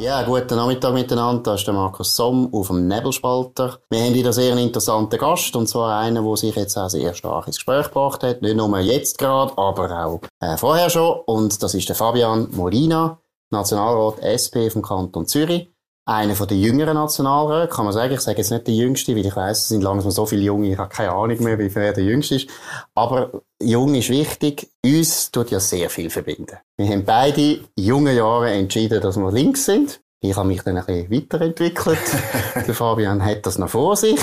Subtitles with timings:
[0.00, 1.42] Ja, guten Nachmittag miteinander.
[1.42, 3.80] Das ist der Markus Somm auf dem Nebelspalter.
[3.90, 7.12] Wir haben wieder sehr einen interessanten Gast, und zwar einen, der sich jetzt auch sehr
[7.12, 8.40] stark ins Gespräch gebracht hat.
[8.40, 11.20] Nicht nur jetzt gerade, aber auch äh, vorher schon.
[11.26, 15.68] Und das ist der Fabian Molina, Nationalrat SP vom Kanton Zürich
[16.10, 18.12] einer von den jüngeren Nationalräten, kann man sagen.
[18.12, 20.72] Ich sage jetzt nicht der jüngste, weil ich weiss, es sind langsam so viele Junge,
[20.72, 22.48] ich habe keine Ahnung mehr, wie wer der jüngste ist.
[22.94, 24.68] Aber jung ist wichtig.
[24.84, 26.58] Uns tut ja sehr viel verbinden.
[26.76, 30.00] Wir haben beide junge Jahre entschieden, dass wir links sind.
[30.20, 31.98] Ich habe mich dann ein bisschen weiterentwickelt.
[32.66, 34.20] der Fabian hat das noch vor sich.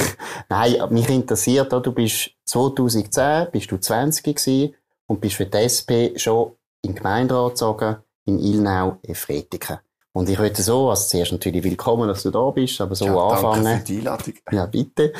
[0.49, 4.75] Nein, mich interessiert auch, du bist 2010, bist du 20 gewesen
[5.07, 6.51] und bist für die SP schon
[6.81, 7.95] in den Gemeinderat gezogen,
[8.25, 9.79] in Ilnau, Efretiken.
[10.17, 13.15] Und ich würde so, also zuerst natürlich willkommen, dass du da bist, aber so ja,
[13.15, 13.63] anfangen.
[13.63, 14.33] Danke für die Einladung.
[14.51, 15.13] Ja, bitte.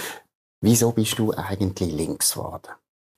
[0.60, 2.72] Wieso bist du eigentlich links geworden?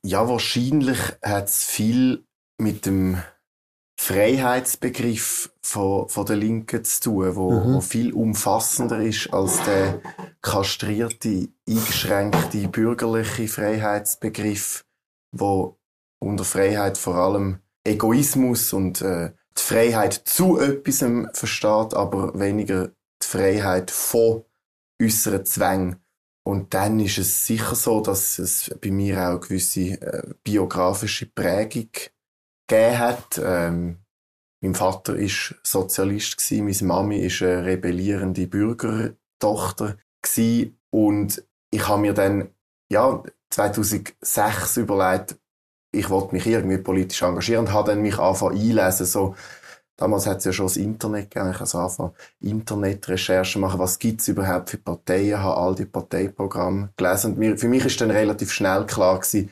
[0.05, 2.25] Ja, wahrscheinlich hat es viel
[2.57, 3.23] mit dem
[3.97, 7.75] Freiheitsbegriff von, von der Linken zu tun, wo, mhm.
[7.75, 10.01] wo viel umfassender ist als der
[10.41, 14.83] kastrierte, eingeschränkte bürgerliche Freiheitsbegriff,
[15.31, 15.77] wo
[16.21, 22.87] unter Freiheit vor allem Egoismus und äh, die Freiheit zu etwas versteht, aber weniger
[23.21, 24.43] die Freiheit von
[25.01, 25.97] äußeren Zwängen.
[26.45, 31.27] Und dann ist es sicher so, dass es bei mir auch eine gewisse äh, biografische
[31.27, 31.89] Prägung
[32.67, 33.39] gegeben hat.
[33.43, 33.99] Ähm,
[34.61, 40.79] mein Vater ist Sozialist gewesen, meine Mami ist eine rebellierende Bürgertochter gewesen.
[40.89, 42.49] und ich habe mir dann
[42.91, 45.38] ja 2006 überlegt,
[45.91, 49.35] ich wollte mich irgendwie politisch engagieren und habe dann mich angefangen einlesen, so,
[49.97, 54.21] damals hat es ja schon das Internet gegeben, ich also angefangen Internetrecherchen machen, was gibt
[54.21, 57.33] es überhaupt für Parteien, habe all die Parteiprogramme gelesen.
[57.33, 59.51] Und mir, für mich ist dann relativ schnell klar gewesen,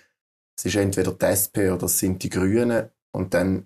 [0.57, 2.89] es ist entweder die SP oder es sind die Grünen.
[3.11, 3.65] Und dann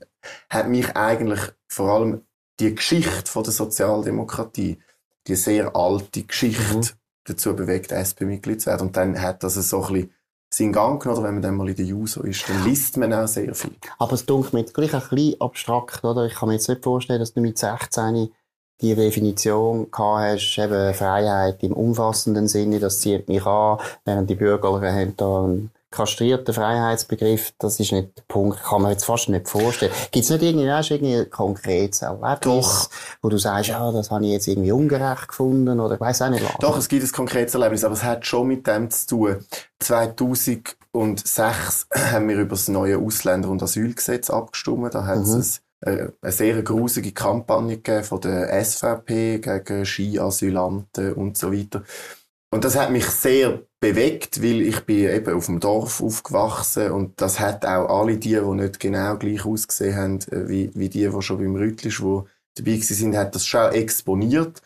[0.50, 2.22] hat mich eigentlich vor allem
[2.60, 4.80] die Geschichte von der Sozialdemokratie,
[5.28, 6.90] die sehr alte Geschichte mhm.
[7.26, 8.88] dazu bewegt, SP-Mitglied zu werden.
[8.88, 10.14] Und dann hat das so ein bisschen
[10.54, 13.14] seinen Gang genommen, oder wenn man dann mal in der Juso ist, dann liest man
[13.14, 13.76] auch sehr viel.
[13.98, 16.26] Aber es dunkelt mir jetzt gleich ein bisschen abstrakt, oder?
[16.26, 18.30] Ich kann mir jetzt nicht vorstellen, dass du mit 16
[18.82, 24.36] die Definition gehabt hast, eben Freiheit im umfassenden Sinne, das zieht mich an, während die
[24.36, 29.30] Bürgerlichen haben da einen kastrierten Freiheitsbegriff, das ist nicht der Punkt, kann man jetzt fast
[29.30, 29.92] nicht vorstellen.
[30.12, 32.90] Gibt es nicht irgendwie, hast irgendwie ein konkretes Erlebnis, Doch.
[33.22, 36.30] wo du sagst, ja, das habe ich jetzt irgendwie ungerecht gefunden oder ich weiss auch
[36.30, 36.54] nicht was.
[36.60, 39.46] Doch, es gibt ein konkretes Erlebnis, aber es hat schon mit dem zu tun.
[39.80, 44.96] 2006 haben wir über das neue Ausländer- und Asylgesetz abgestimmt.
[44.96, 45.40] Da hat mhm.
[45.40, 51.84] es eine, eine sehr grusige Kampagne von der SVP gegen Skiasylanten und so weiter.
[52.54, 57.20] Und das hat mich sehr bewegt, weil ich bin eben auf dem Dorf aufgewachsen und
[57.20, 61.10] das hat auch alle die, die nicht genau gleich ausgesehen haben, äh, wie, wie die,
[61.10, 64.62] die schon beim Rütlisch, wo dabei sind, hat das schon exponiert.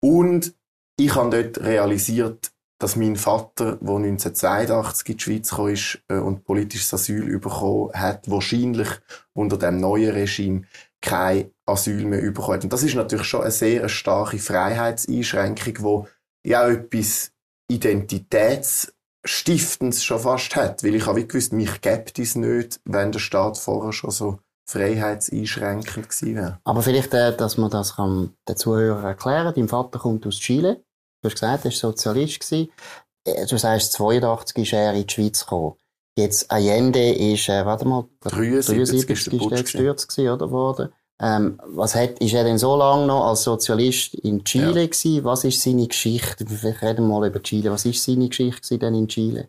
[0.00, 0.54] Und
[0.98, 6.18] ich habe dort realisiert, dass mein Vater, der 1982 in die Schweiz kam ist, äh,
[6.18, 8.88] und politisches Asyl bekommen hat, wahrscheinlich
[9.32, 10.62] unter dem neuen Regime
[11.00, 16.06] kein Asyl mehr bekommen Und das ist natürlich schon eine sehr starke Freiheitseinschränkung,
[16.44, 17.32] die ja etwas
[17.70, 20.82] Identitätsstiftendes schon fast hat.
[20.82, 26.08] Weil ich habe gewusst, mich gibt es nicht, wenn der Staat vorher schon so freiheitseinschränkend
[26.08, 26.58] gewesen wäre.
[26.64, 30.82] Aber vielleicht, äh, dass man das kann den Zuhörern erklären Dein Vater kommt aus Chile.
[31.22, 32.40] Du hast gesagt, er war Sozialist.
[32.40, 32.70] Gewesen.
[33.24, 35.74] Äh, du sagst, 82 ist er in die Schweiz gekommen.
[36.16, 40.92] Jetzt Allende ist, äh, warte mal, 73, 73 ist der gestürzt gewesen, oder, worden.
[41.20, 44.86] Ähm, was hat, ist er denn so lange noch als Sozialist in Chile ja.
[44.86, 45.24] gewesen?
[45.24, 46.44] Was ist seine Geschichte?
[46.48, 47.70] Wir reden mal über Chile.
[47.70, 49.48] Was ist seine Geschichte denn in Chile?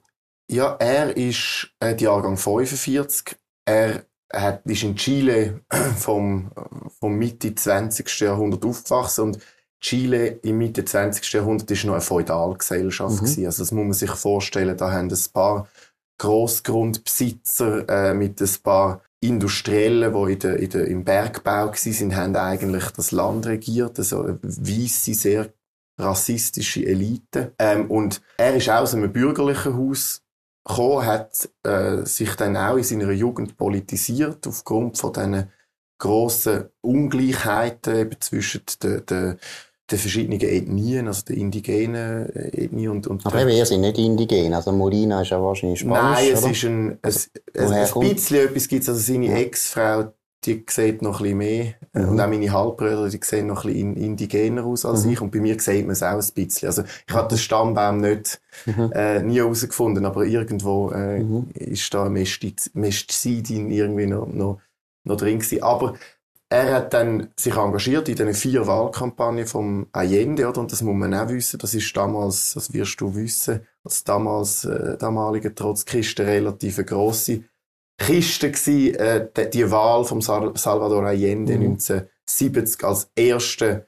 [0.50, 3.38] Ja, er ist äh, Jahrgang 45.
[3.66, 5.62] Er hat, ist in Chile
[5.98, 6.52] vom,
[7.00, 8.20] vom Mitte 20.
[8.20, 9.40] Jahrhundert aufgewachsen und
[9.80, 11.32] Chile im Mitte 20.
[11.32, 13.46] Jahrhundert ist noch eine Feudalgesellschaft mhm.
[13.46, 14.76] Also das muss man sich vorstellen.
[14.76, 15.68] Da haben ein paar
[16.18, 22.35] Großgrundbesitzer äh, mit ein paar Industriellen, die in der, in der, im Bergbau sind, haben
[22.35, 25.53] eigentlich das Land regiert, also eine weisse, sehr
[26.00, 27.53] rassistische Elite.
[27.59, 30.23] Ähm, und er ist aus einem bürgerlichen Haus
[30.66, 35.52] gekommen, hat äh, sich dann auch in seiner Jugend politisiert, aufgrund von diesen
[36.00, 39.40] grossen Ungleichheiten eben zwischen den, den
[39.91, 44.53] den verschiedenen Ethnien, also der indigenen äh, Ethnie und, und Aber ihr seid nicht indigen,
[44.53, 46.52] also Molina ist ja wahrscheinlich Spanisch, Nein, es oder?
[46.52, 49.38] ist ein, es, es, ein bisschen etwas gibt's, also seine ja.
[49.38, 50.14] Ex-Frau,
[50.46, 52.09] die sieht noch ein bisschen mehr, äh, mhm.
[52.09, 55.11] und auch meine Halbbrüder, die sehen noch ein bisschen indigener aus als mhm.
[55.11, 56.67] ich, und bei mir sieht man es auch ein bisschen.
[56.67, 58.91] Also, ich habe den Stammbaum nicht, mhm.
[58.93, 61.49] äh, nie herausgefunden, aber irgendwo, äh, mhm.
[61.53, 64.59] ist da Mestizidin irgendwie noch, noch,
[65.03, 65.61] noch drin gewesen.
[65.61, 65.96] Aber,
[66.52, 70.59] er hat dann sich engagiert in den vier Wahlkampagnen vom Allende, oder?
[70.59, 71.58] Und das muss man auch wissen.
[71.59, 77.46] Das ist damals, das wirst du wissen, als damals, äh, damaliger Trotzkisten relativ grosse
[77.98, 81.78] Kiste gewesen, äh, die, die Wahl vom Salvador Allende mhm.
[81.78, 83.88] 1970 als erste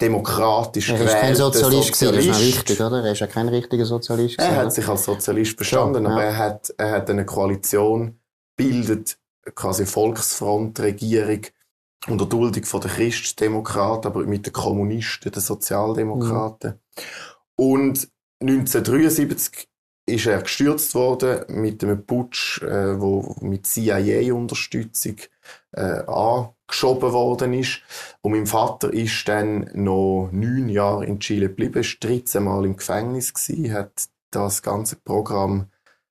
[0.00, 2.28] demokratisch gewählter Er ist kein Sozialist, Sozialist.
[2.28, 3.04] das ist wichtig, oder?
[3.04, 4.36] Er ist ja kein richtiger Sozialist.
[4.40, 8.18] Er hat sich als Sozialist verstanden, Schon, aber er hat, er hat eine Koalition
[8.56, 9.16] bildet,
[9.54, 11.42] quasi Volksfront-Regierung,
[12.08, 16.70] unter Duldung von den Christdemokraten, aber mit den Kommunisten, den Sozialdemokraten.
[16.96, 17.04] Mhm.
[17.56, 18.08] Und
[18.40, 19.68] 1973
[20.06, 25.16] ist er gestürzt worden mit einem Putsch, äh, wo mit CIA-Unterstützung
[25.72, 27.82] äh, angeschoben worden ist.
[28.22, 32.76] Und mein Vater ist dann noch neun Jahre in Chile geblieben, ist 13 Mal im
[32.76, 35.66] Gefängnis gewesen, hat das ganze Programm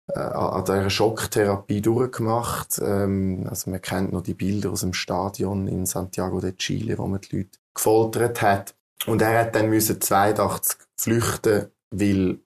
[0.08, 2.80] äh, an dieser Schocktherapie durchgemacht.
[2.82, 7.06] Ähm, also man kennt noch die Bilder aus dem Stadion in Santiago de Chile, wo
[7.06, 8.74] man die Leute gefoltert hat.
[9.06, 12.38] Und er hat dann müssen 82 flüchten, weil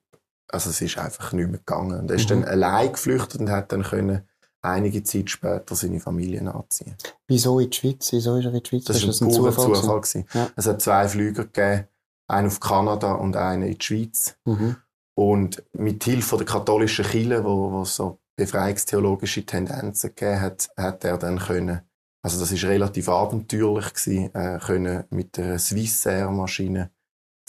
[0.47, 1.99] also es ist einfach nicht mehr gegangen.
[1.99, 2.41] Und er ist mhm.
[2.41, 4.27] dann allein geflüchtet und hat dann können
[4.61, 6.95] einige Zeit später seine Familie nachziehen.
[7.27, 8.11] Wieso in die Schweiz?
[8.11, 8.85] Wieso ist er in die Schweiz?
[8.85, 9.75] Das, das war ein, ein Zufall.
[9.75, 10.25] Zufall gewesen.
[10.33, 10.49] Ja.
[10.55, 11.87] Es hat zwei Flüger gegeben,
[12.27, 14.35] einen auf Kanada und einen in die Schweiz.
[14.45, 14.77] Mhm.
[15.19, 21.17] Und mit Hilfe der katholischen Kirche, wo, wo so befreiungstheologische Tendenzen gegeben hat, hat er
[21.17, 21.81] dann können,
[22.23, 26.91] also das ist relativ abenteuerlich gewesen, äh, können mit der Swissair Maschine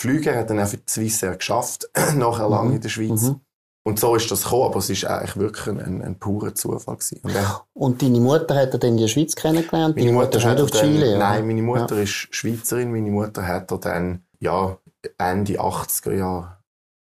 [0.01, 0.35] fliegen.
[0.35, 2.51] Er hat dann auch für die Swissair geschafft, nachher mhm.
[2.51, 3.23] lange in der Schweiz.
[3.23, 3.41] Mhm.
[3.87, 7.21] Und so ist das gekommen, aber es ist eigentlich wirklich ein, ein purer Zufall gewesen.
[7.23, 9.95] Und, er, und deine Mutter hat er dann in der Schweiz kennengelernt?
[9.95, 11.17] Meine Mutter, ist nicht auf Chile?
[11.17, 12.03] Nein, meine Mutter ja.
[12.03, 12.91] ist Schweizerin.
[12.91, 14.77] Meine Mutter hat er dann, ja,
[15.19, 16.60] Ende 80er Jahre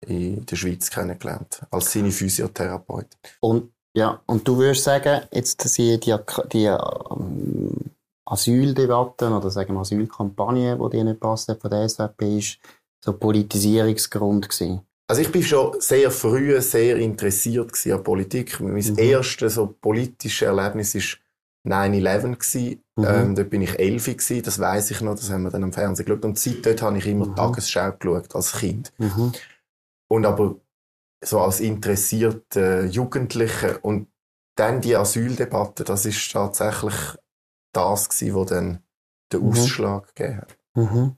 [0.06, 3.08] in der Schweiz kennengelernt, als seine Physiotherapeut.
[3.41, 6.14] Und, ja, und du würdest sagen, jetzt die, die,
[6.53, 7.70] die ähm,
[8.25, 12.58] Asyldebatten oder sagen wir Asylkampagne, die dir nicht passt von der SVP, ist
[13.05, 14.81] so Politisierungsgrund gewesen?
[15.08, 18.59] Also ich bin schon sehr früh sehr interessiert an Politik.
[18.61, 18.99] Mein mhm.
[18.99, 20.94] erstes so politisches Erlebnis
[21.64, 23.05] war 9-11 Mhm.
[23.05, 25.73] Ähm, dort bin ich elf gewesen, das weiß ich noch, das haben wir dann am
[25.73, 26.25] Fernsehen geschaut.
[26.25, 27.37] Und seit habe ich immer mhm.
[27.37, 28.93] Tagesschau geschaut, als Kind.
[28.97, 29.32] Mhm.
[30.08, 30.56] Und aber
[31.23, 34.08] so als interessierte Jugendliche und
[34.56, 36.94] dann die Asyldebatte, das ist tatsächlich
[37.73, 38.82] das gewesen, wo dann
[39.32, 39.50] den mhm.
[39.50, 40.58] Ausschlag gegeben hat.
[40.75, 41.17] Mhm.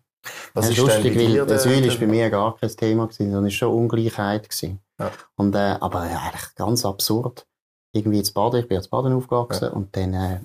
[0.54, 3.54] Was ja, ist lustig, weil Asyl ist bei mir gar kein Thema gewesen, sondern es
[3.54, 4.80] war schon Ungleichheit gewesen.
[4.98, 5.12] Ja.
[5.36, 7.46] Und, äh, aber eigentlich ganz absurd.
[7.92, 9.70] Irgendwie ins Baden, ich bin jetzt Baden aufgewachsen ja.
[9.70, 10.40] und dann äh,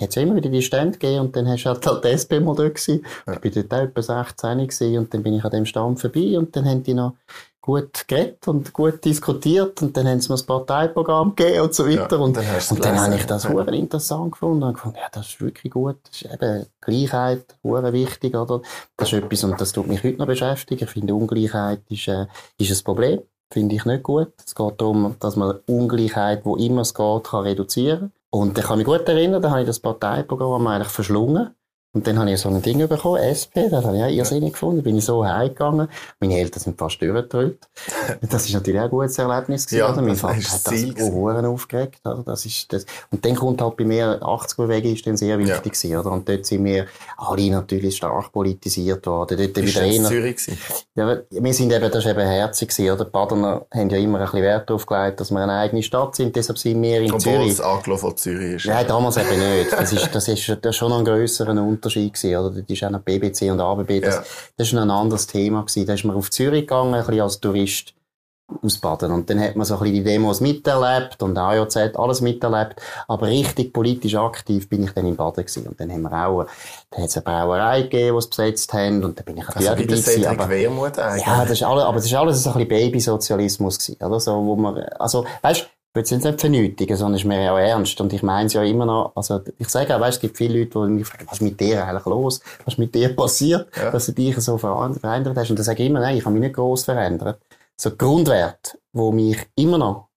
[0.00, 2.40] hat es immer wieder die Stände gegeben und dann hast du halt, halt die SP
[2.40, 3.04] mal dort gewesen.
[3.26, 3.34] Ja.
[3.34, 6.38] Ich bin dort auch etwa 16 gewesen und dann bin ich an dem Stand vorbei
[6.38, 7.14] und dann haben die noch
[7.60, 11.86] gut geredet und gut diskutiert und dann haben sie mir das Parteiprogramm gegeben und so
[11.86, 12.16] weiter.
[12.16, 13.60] Ja, und dann, und dann habe ich das ja.
[13.60, 15.96] interessant gefunden und gefunden, ja, das ist wirklich gut.
[16.04, 18.62] Das ist eben Gleichheit, hure wichtig, oder?
[18.96, 20.84] Das ist etwas, und das tut mich heute noch beschäftigen.
[20.84, 22.26] Ich finde, Ungleichheit ist, äh,
[22.58, 23.20] ist ein Problem.
[23.52, 24.32] Finde ich nicht gut.
[24.44, 28.12] Es geht darum, dass man Ungleichheit, wo immer es geht, kann reduzieren.
[28.30, 31.54] Und ich kann mich gut erinnern, da habe ich das Parteiprogramm eigentlich verschlungen.
[31.92, 34.80] Und dann habe ich so ein Ding bekommen, SP, das habe ich auch irrsinnig gefunden.
[34.80, 35.88] Bin ich so heimgegangen.
[36.20, 37.68] Meine Eltern sind fast durchgedrückt.
[38.30, 40.02] Das ist natürlich auch ein gutes Erlebnis gewesen, ja?
[40.02, 42.22] Mein Vater hat das Ohren aufgeregt, oder?
[42.24, 42.86] Das ist das.
[43.10, 45.60] Und dann kommt halt bei mir, 80er-Bewegung ist dann sehr wichtig ja.
[45.60, 46.12] gewesen, oder?
[46.12, 49.38] Und dort sind wir alle natürlich stark politisiert worden.
[49.38, 50.36] Dort Bist wieder in Zürich
[50.94, 53.04] Ja, wir sind eben, das ist eben herzig gewesen, oder?
[53.04, 56.14] Die Badener haben ja immer ein bisschen Wert darauf gelegt, dass wir eine eigene Stadt
[56.14, 57.60] sind, deshalb sind wir in Obwohl Zürich.
[57.60, 58.66] Obwohl es von Zürich ist.
[58.66, 59.72] Nein, damals eben nicht.
[59.72, 62.50] Das ist, das ist, das ist schon ein grösserer Unterschied gewesen, oder?
[62.50, 64.00] Das ist auch noch BBC und ABB.
[64.00, 64.22] Das, ja.
[64.56, 65.86] das ist ein anderes Thema gewesen.
[65.86, 67.94] Da ist man auf Zürich gegangen, ein bisschen als Tourist
[68.62, 69.12] aus Baden.
[69.12, 72.80] Und dann hat man so ein bisschen die Demos miterlebt und AJZ alles miterlebt.
[73.08, 75.66] Aber richtig politisch aktiv bin ich dann in Baden gewesen.
[75.66, 76.46] Und dann haben wir auch,
[76.90, 79.04] da hat es eine Brauerei gegeben, die es besetzt haben.
[79.04, 80.26] Und da bin ich natürlich also auch dabei gewesen.
[80.26, 81.26] Aber, Wermut eigentlich.
[81.26, 84.20] Ja, das ist alles, aber das ist alles so ein bisschen Babysozialismus gewesen, oder?
[84.20, 87.52] So, wo man, also, weißt, ich will es nicht vernötigen, sondern es ist mir ja
[87.52, 88.00] auch ernst.
[88.00, 90.60] Und ich meine es ja immer noch, also ich sage auch, weißt, es gibt viele
[90.60, 92.40] Leute, die mich fragen, was ist mit dir eigentlich los?
[92.64, 93.90] Was ist mit dir passiert, ja.
[93.90, 95.50] dass du dich so verändert hast?
[95.50, 97.40] Und dann sage ich immer, nein, ich habe mich nicht gross verändert.
[97.76, 100.09] So Grundwert, wo mich immer noch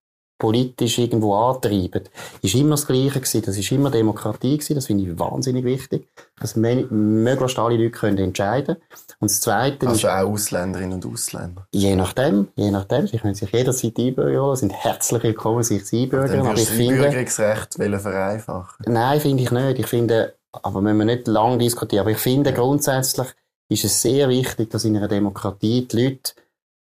[0.44, 2.04] politisch irgendwo antreiben,
[2.42, 3.44] ist immer das Gleiche gewesen.
[3.46, 4.76] Das ist immer Demokratie gewesen.
[4.76, 6.10] Das finde ich wahnsinnig wichtig.
[6.38, 8.76] Dass möglichst alle Leute können entscheiden
[9.22, 11.66] Und das Zweite Also ist, auch Ausländerinnen und Ausländer?
[11.72, 13.08] Je nachdem, je nachdem.
[13.08, 16.46] Sie können sich jederzeit einbürgern, sind herzlich willkommen, sich zu einbürgern.
[16.46, 17.04] Aber ich finde...
[17.04, 18.86] Bürgerungsrecht vereinfachen?
[18.90, 19.80] Nein, finde ich nicht.
[19.80, 23.28] Ich finde, aber wenn wir nicht lange diskutieren, aber ich finde grundsätzlich
[23.70, 26.34] ist es sehr wichtig, dass in einer Demokratie die Leute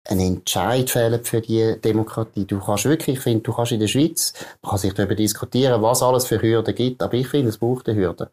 [0.08, 2.44] ein Entscheid fehlen für die Demokratie.
[2.44, 4.32] Du kannst wirklich, ich finde, du kannst in der Schweiz,
[4.62, 7.88] man kann sich darüber diskutieren, was alles für Hürden gibt, aber ich finde, es braucht
[7.88, 8.30] eine Hürde.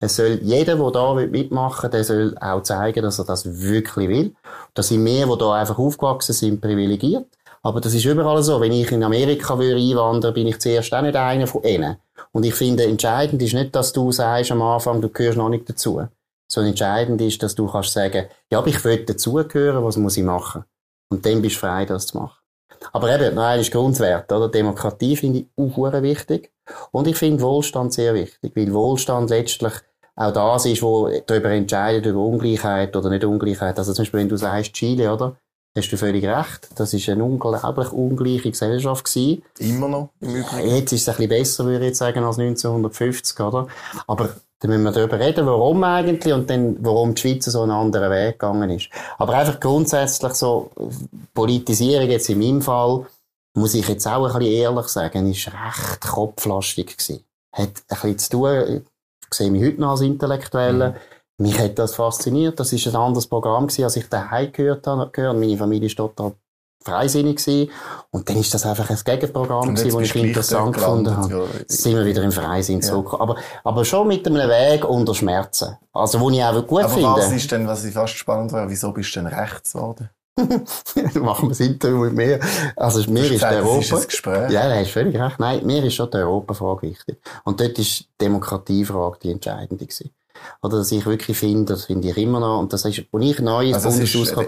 [0.00, 4.08] Es soll jeder, der da mitmachen will, der soll auch zeigen, dass er das wirklich
[4.08, 4.34] will.
[4.74, 7.26] Das sind wir, die da einfach aufgewachsen sind, privilegiert.
[7.62, 8.60] Aber das ist überall so.
[8.60, 11.96] Wenn ich in Amerika würde einwandern, bin ich zuerst auch nicht einer von ihnen.
[12.32, 15.70] Und ich finde, entscheidend ist nicht, dass du sagst am Anfang, du gehörst noch nicht
[15.70, 16.02] dazu.
[16.46, 20.24] Sondern entscheidend ist, dass du kannst sagen, ja, aber ich will dazugehören, was muss ich
[20.24, 20.64] machen?
[21.10, 22.38] Und dann bist du frei, das zu machen.
[22.92, 24.48] Aber eben, noch ist Grundwert, oder?
[24.48, 26.52] Demokratie finde ich auch wichtig.
[26.90, 29.72] Und ich finde Wohlstand sehr wichtig, weil Wohlstand letztlich
[30.16, 33.78] auch das ist, wo darüber entscheidet, über Ungleichheit oder nicht Ungleichheit.
[33.78, 35.36] Also zum Beispiel, wenn du sagst Chile, oder?
[35.76, 36.68] Hast du völlig recht.
[36.76, 39.42] Das ist eine unglaublich ungleiche Gesellschaft gewesen.
[39.58, 40.76] Immer noch, im Übrigen.
[40.76, 43.66] Jetzt ist es ein bisschen besser, würde ich jetzt sagen, als 1950, oder?
[44.06, 44.28] Aber
[44.64, 48.10] dann müssen wir darüber reden, warum eigentlich und dann, warum die Schweiz so einen anderen
[48.10, 48.88] Weg gegangen ist.
[49.18, 50.70] Aber einfach grundsätzlich so,
[51.34, 53.04] Politisierung jetzt in meinem Fall,
[53.54, 57.24] muss ich jetzt auch ein bisschen ehrlich sagen, ist recht kopflastig gewesen.
[57.52, 58.82] Hat ein bisschen zu tun,
[59.30, 60.96] ich sehe mich heute noch als Intellektuelle, mhm
[61.38, 62.60] mich hat das fasziniert.
[62.60, 65.10] Das ist ein anderes Programm gewesen, als ich daheim gehört habe.
[65.10, 65.36] Gehört.
[65.36, 66.32] Meine Familie ist total
[66.84, 67.70] freisinnig gewesen.
[68.10, 71.34] Und dann ist das einfach ein Gegenprogramm gewesen, das ich interessant gefunden habe.
[71.34, 71.44] Ja.
[71.66, 72.88] Sind wir wieder im Freisinn ja.
[72.88, 73.16] zurück.
[73.18, 75.76] Aber, aber schon mit einem Weg unter Schmerzen.
[75.92, 77.08] Also, wo ich auch gut aber finde.
[77.08, 80.10] was ist denn, was ich fast spannend war, wieso bist du denn rechts geworden?
[81.14, 82.40] machen wir das Interview mit mir.
[82.76, 83.78] Also, mir ist gesagt, Europa.
[83.80, 84.50] Ist ein Gespräch.
[84.50, 85.38] Ja, da hast völlig recht.
[85.38, 87.18] Nein, mir ist schon die Europafrage wichtig.
[87.44, 90.10] Und dort ist die Demokratiefrage die entscheidende gewesen.
[90.62, 93.38] Oder dass ich wirklich finde, das finde ich immer noch, und das ist, wo ich
[93.38, 94.44] neu ins also Bundeshaus kam.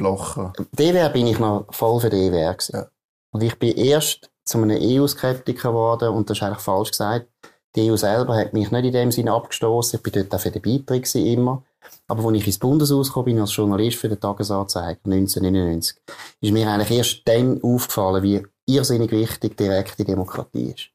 [0.00, 0.52] Blocher.
[0.72, 2.72] DWR bin ich noch voll für gewesen.
[2.72, 2.86] Ja.
[3.32, 7.28] Und ich bin erst zu einem EU-Skeptiker geworden, und das ist eigentlich falsch gesagt.
[7.76, 9.98] Die EU selber hat mich nicht in dem Sinne abgestoßen.
[9.98, 11.62] Ich bin dort auch für den Beitritt gewesen, immer.
[12.08, 15.96] Aber als ich ins Bundeshaus gekommen bin, als Journalist für den Tagesanzeiger 1999,
[16.40, 20.88] ist mir eigentlich erst dann aufgefallen, wie irrsinnig wichtig direkte Demokratie ist.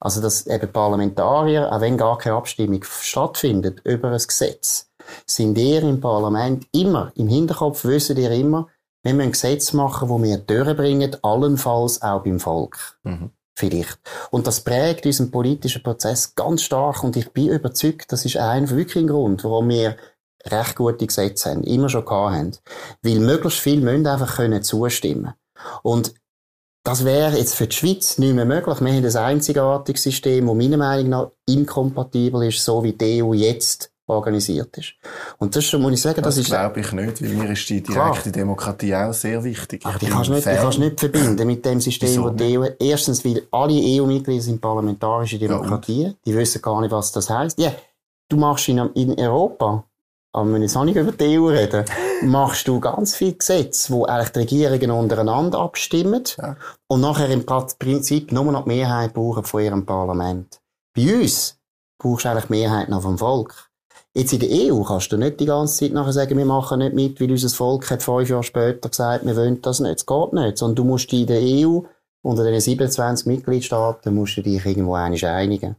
[0.00, 4.85] Also, dass eben Parlamentarier, auch wenn gar keine Abstimmung stattfindet über ein Gesetz,
[5.26, 8.68] sind ihr im Parlament immer, im Hinterkopf wissen ihr immer,
[9.02, 12.98] wenn wir ein Gesetz machen, wo wir durchbringen, allenfalls auch beim Volk.
[13.04, 13.30] Mhm.
[13.58, 13.98] Vielleicht.
[14.30, 18.68] Und das prägt unseren politischen Prozess ganz stark und ich bin überzeugt, das ist ein
[18.68, 19.96] wirklich ein Grund, warum wir
[20.44, 22.52] recht gute Gesetze haben, immer schon gehabt haben.
[23.02, 25.32] Weil möglichst viele müssen einfach können zustimmen.
[25.82, 26.14] Und
[26.84, 28.80] das wäre jetzt für die Schweiz nicht mehr möglich.
[28.80, 33.32] Wir haben ein einzigartiges System, das meiner Meinung nach inkompatibel ist, so wie die EU
[33.32, 34.94] jetzt organisiert ist.
[35.38, 36.50] Und das schon, muss ich sagen, das, das ist...
[36.50, 38.32] glaube ich nicht, weil mir ist die direkte Klar.
[38.32, 39.84] Demokratie auch sehr wichtig.
[39.84, 42.66] Aber die kannst, nicht, die kannst nicht verbinden mit dem System, wo die EU...
[42.78, 46.10] Erstens, weil alle EU-Mitglieder sind parlamentarische Demokratien.
[46.10, 47.58] Ja, die wissen gar nicht, was das heisst.
[47.58, 47.72] Ja,
[48.28, 49.84] du machst in, in Europa
[50.36, 51.86] aber wenn wir jetzt auch nicht über die EU reden,
[52.22, 56.56] machst du ganz viele Gesetze, wo eigentlich die Regierungen untereinander abstimmen ja.
[56.88, 60.60] und nachher im Prinzip nur noch die Mehrheit brauchen von ihrem Parlament.
[60.94, 61.58] Bei uns
[61.98, 63.70] brauchst du eigentlich die Mehrheit noch vom Volk.
[64.16, 66.94] Jetzt in der EU kannst du nicht die ganze Zeit nachher sagen, wir machen nicht
[66.94, 69.96] mit, weil unser Volk hat fünf Jahre später gesagt, wir wollen das nicht.
[69.96, 70.56] Es geht nicht.
[70.56, 71.80] Sondern du musst in der EU,
[72.22, 75.76] unter den 27 Mitgliedstaaten, musst du dich irgendwo einig einigen.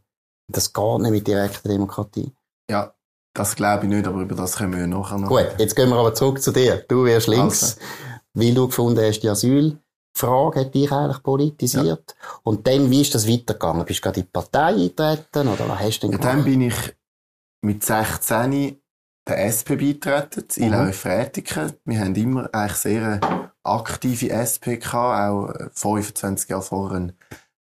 [0.48, 2.32] Das geht nicht mit direkter Demokratie.
[2.70, 2.94] Ja,
[3.34, 5.30] das glaube ich nicht, aber über das können wir nachher noch.
[5.30, 6.86] Gut, jetzt gehen wir aber zurück zu dir.
[6.88, 7.82] Du wirst links, also.
[8.36, 12.16] weil du gefunden hast, die Asylfrage hat dich eigentlich politisiert.
[12.16, 12.40] Ja.
[12.44, 13.84] Und dann, wie ist das weitergegangen?
[13.84, 16.62] Bist du gerade in die Partei eingetreten oder was hast du denn ja, Dann bin
[16.62, 16.76] ich
[17.68, 18.82] mit 16
[19.28, 20.64] der SP beitreten, mhm.
[20.64, 21.74] Ilaue Frätiken.
[21.84, 27.14] Wir haben immer eigentlich sehr aktive SP gehabt, auch 25 Jahre vorher ein,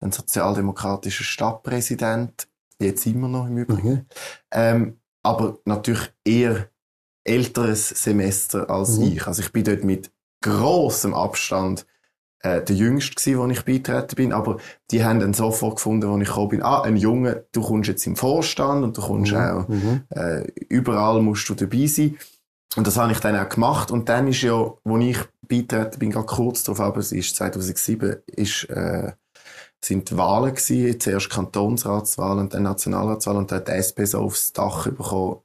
[0.01, 3.93] ein sozialdemokratischer Stadtpräsident, jetzt immer noch im Übrigen.
[3.93, 4.07] Mhm.
[4.53, 6.69] Ähm, aber natürlich eher
[7.25, 9.05] älteres Semester als mhm.
[9.05, 9.27] ich.
[9.27, 11.87] Also ich bin dort mit großem Abstand
[12.45, 14.59] äh, der Jüngste gewesen, wo ich beitreten bin, aber
[14.91, 18.07] die haben dann sofort gefunden, wo ich gekommen bin, ah, ein Junge, du kommst jetzt
[18.07, 19.39] im Vorstand und du kommst mhm.
[19.39, 20.03] auch, mhm.
[20.11, 22.19] äh, überall musst du dabei sein.
[22.77, 23.91] Und das habe ich dann auch gemacht.
[23.91, 28.17] Und dann ist ja, wo ich beitreten bin, gerade kurz darauf, aber es ist 2007,
[28.27, 29.13] ist, äh,
[29.83, 34.53] sind Wahlen gewesen, zuerst Kantonsratswahlen und dann Nationalratswahlen und da hat die SP so aufs
[34.53, 35.37] Dach bekommen,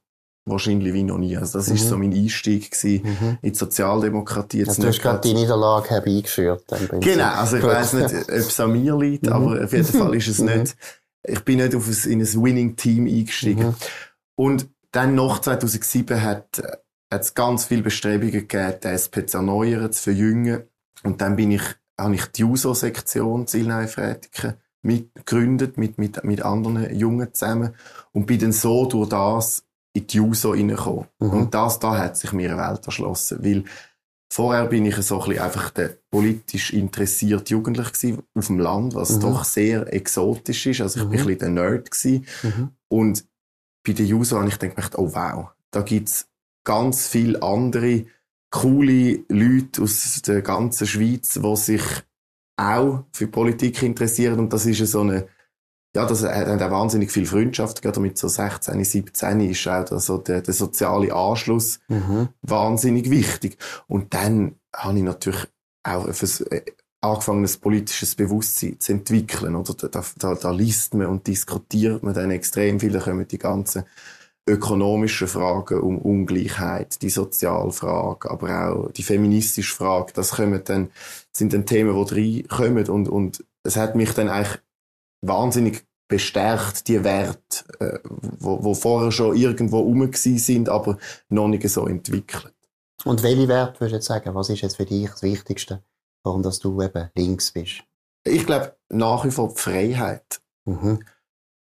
[0.45, 1.37] wahrscheinlich wie noch nie.
[1.37, 1.75] Also das mhm.
[1.75, 3.37] ist so mein Einstieg gewesen mhm.
[3.41, 4.59] in die Sozialdemokratie.
[4.59, 6.63] Jetzt also du hast gerade die Niederlage herbeigeführt.
[6.99, 9.33] Genau, also ich weiss nicht, ob es an mir liegt, mhm.
[9.33, 10.45] aber auf jeden Fall ist es mhm.
[10.45, 10.75] nicht,
[11.23, 13.67] ich bin nicht auf ein, in ein Winning-Team eingestiegen.
[13.67, 13.75] Mhm.
[14.35, 16.61] Und dann nach 2007 hat
[17.09, 20.63] es ganz viele Bestrebungen gegeben, die SP zu erneuern, zu verjüngen.
[21.03, 21.63] Und dann bin ich
[21.99, 27.75] habe ich die JUSO-Sektion Zielneufrätiken mitgegründet, mit, mit, mit anderen Jungen zusammen
[28.11, 31.05] und bin dann so durch das in die JUSO reingekommen.
[31.19, 31.29] Mhm.
[31.29, 33.63] Und das, da hat sich mir eine Welt erschlossen, weil
[34.31, 38.95] vorher bin ich so ein bisschen einfach der politisch interessierte Jugendliche gewesen, auf dem Land,
[38.95, 39.21] was mhm.
[39.21, 40.81] doch sehr exotisch ist.
[40.81, 41.09] Also ich mhm.
[41.09, 42.25] bin ein bisschen der Nerd gewesen.
[42.43, 42.69] Mhm.
[42.87, 43.25] Und
[43.85, 46.27] bei den Juso habe ich gedacht, oh wow, da gibt's
[46.63, 48.05] ganz viele andere
[48.51, 51.83] coole Leute aus der ganzen Schweiz, die sich
[52.57, 55.27] auch für Politik interessieren und das ist so eine
[55.95, 60.19] ja, das hat auch wahnsinnig viel Freundschaft, gerade mit so 16, 17 ist auch also
[60.19, 62.29] der, der soziale Anschluss mhm.
[62.43, 63.57] wahnsinnig wichtig.
[63.87, 65.47] Und dann habe ich natürlich
[65.83, 66.61] auch ein,
[67.01, 69.55] angefangen, ein politisches Bewusstsein zu entwickeln.
[69.55, 72.91] Oder da, da, da liest man und diskutiert man dann extrem viel.
[72.91, 73.83] Da kommen die ganzen
[74.47, 80.13] ökonomischen Fragen um Ungleichheit, die Sozialfrage, aber auch die feministische Frage.
[80.13, 80.91] Das kommen dann,
[81.31, 84.59] sind dann Themen, die reinkommen und, und es hat mich dann eigentlich
[85.21, 87.99] wahnsinnig bestärkt, die Werte, äh,
[88.39, 90.97] wo, wo vorher schon irgendwo rum sind, aber
[91.29, 92.53] noch nicht so entwickelt.
[93.05, 94.35] Und welche Werte würdest du sagen?
[94.35, 95.83] Was ist jetzt für dich das Wichtigste,
[96.23, 97.83] warum dass du eben links bist?
[98.25, 100.41] Ich glaube nach wie vor die Freiheit.
[100.65, 101.03] Mhm.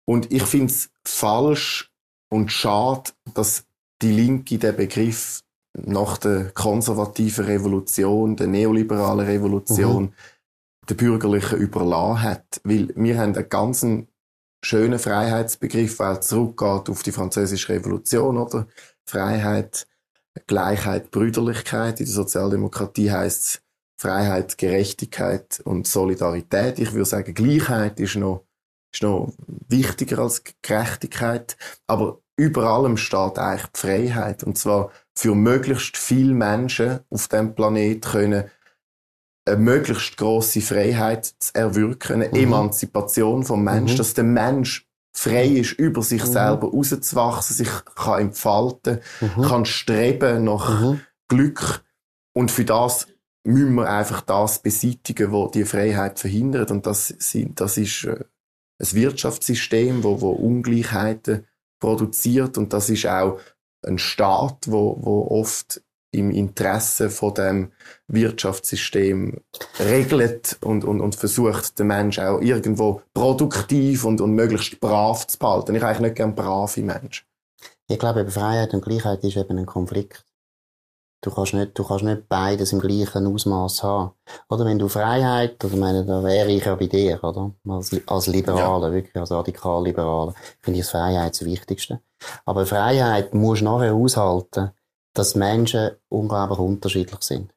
[0.05, 1.93] Und ich finde es falsch
[2.29, 3.65] und schade, dass
[4.01, 10.13] die Linke den Begriff nach der konservativen Revolution, der neoliberalen Revolution, mhm.
[10.89, 12.61] Der bürgerlichen überlassen hat.
[12.63, 13.85] Weil wir haben einen ganz
[14.63, 18.67] schönen Freiheitsbegriff, der zurückgeht auf die französische Revolution, oder?
[19.05, 19.87] Freiheit,
[20.47, 21.99] Gleichheit, Brüderlichkeit.
[21.99, 23.61] In der Sozialdemokratie heißt es
[23.97, 26.79] Freiheit, Gerechtigkeit und Solidarität.
[26.79, 28.45] Ich würde sagen, Gleichheit ist noch,
[28.93, 29.33] ist noch
[29.67, 31.57] wichtiger als Gerechtigkeit.
[31.87, 34.43] Aber über allem steht eigentlich die Freiheit.
[34.43, 38.49] Und zwar für möglichst viele Menschen auf dem Planet können
[39.49, 42.35] eine möglichst große Freiheit zu erwirken, eine mhm.
[42.35, 43.97] Emanzipation vom Mensch, mhm.
[43.97, 46.31] dass der Mensch frei ist, über sich mhm.
[46.31, 49.41] selber rauszuwachsen, sich kann entfalten, mhm.
[49.41, 51.01] kann streben nach mhm.
[51.27, 51.83] Glück.
[52.33, 53.07] Und für das
[53.43, 56.71] müssen wir einfach das beseitigen, was die Freiheit verhindert.
[56.71, 58.23] Und das, sind, das ist äh,
[58.79, 61.45] ein Wirtschaftssystem, wo, wo Ungleichheiten
[61.79, 62.57] produziert.
[62.57, 63.39] Und das ist auch
[63.85, 67.71] ein Staat, wo, wo oft im Interesse von dem
[68.07, 69.41] Wirtschaftssystem
[69.79, 75.37] regelt und, und, und versucht, den Menschen auch irgendwo produktiv und, und möglichst brav zu
[75.37, 75.75] behalten.
[75.75, 77.25] Ich eigentlich nicht gerne brave Menschen.
[77.87, 80.25] Ich glaube, eben Freiheit und Gleichheit ist eben ein Konflikt.
[81.21, 84.11] Du kannst nicht, du kannst nicht beides im gleichen Ausmaß haben.
[84.47, 87.51] Oder wenn du Freiheit, oder meine, da wäre ich ja bei dir, oder?
[87.67, 88.93] Als, als Liberaler, ja.
[88.93, 91.99] wirklich, als Radikal-Liberaler, finde ich das Freiheit das Wichtigste.
[92.45, 94.71] Aber Freiheit musst du nachher aushalten,
[95.13, 97.49] dass Menschen unglaublich unterschiedlich sind.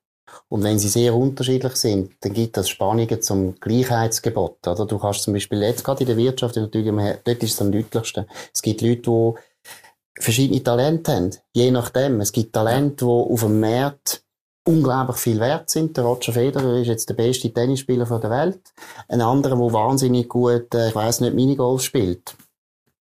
[0.48, 4.66] Und wenn sie sehr unterschiedlich sind, dann gibt das Spannungen zum Gleichheitsgebot.
[4.66, 4.86] Oder?
[4.86, 6.92] Du kannst zum Beispiel jetzt gerade in der Wirtschaft, natürlich,
[7.24, 8.26] dort ist es am deutlichsten.
[8.52, 11.30] Es gibt Leute, die verschiedene Talente haben.
[11.52, 12.20] Je nachdem.
[12.20, 14.22] Es gibt Talente, die auf dem Markt
[14.64, 15.96] unglaublich viel wert sind.
[15.96, 18.60] Der Roger Federer ist jetzt der beste Tennisspieler der Welt.
[19.08, 22.36] Ein anderer, der wahnsinnig gut, äh, ich weiß nicht, Minigolf spielt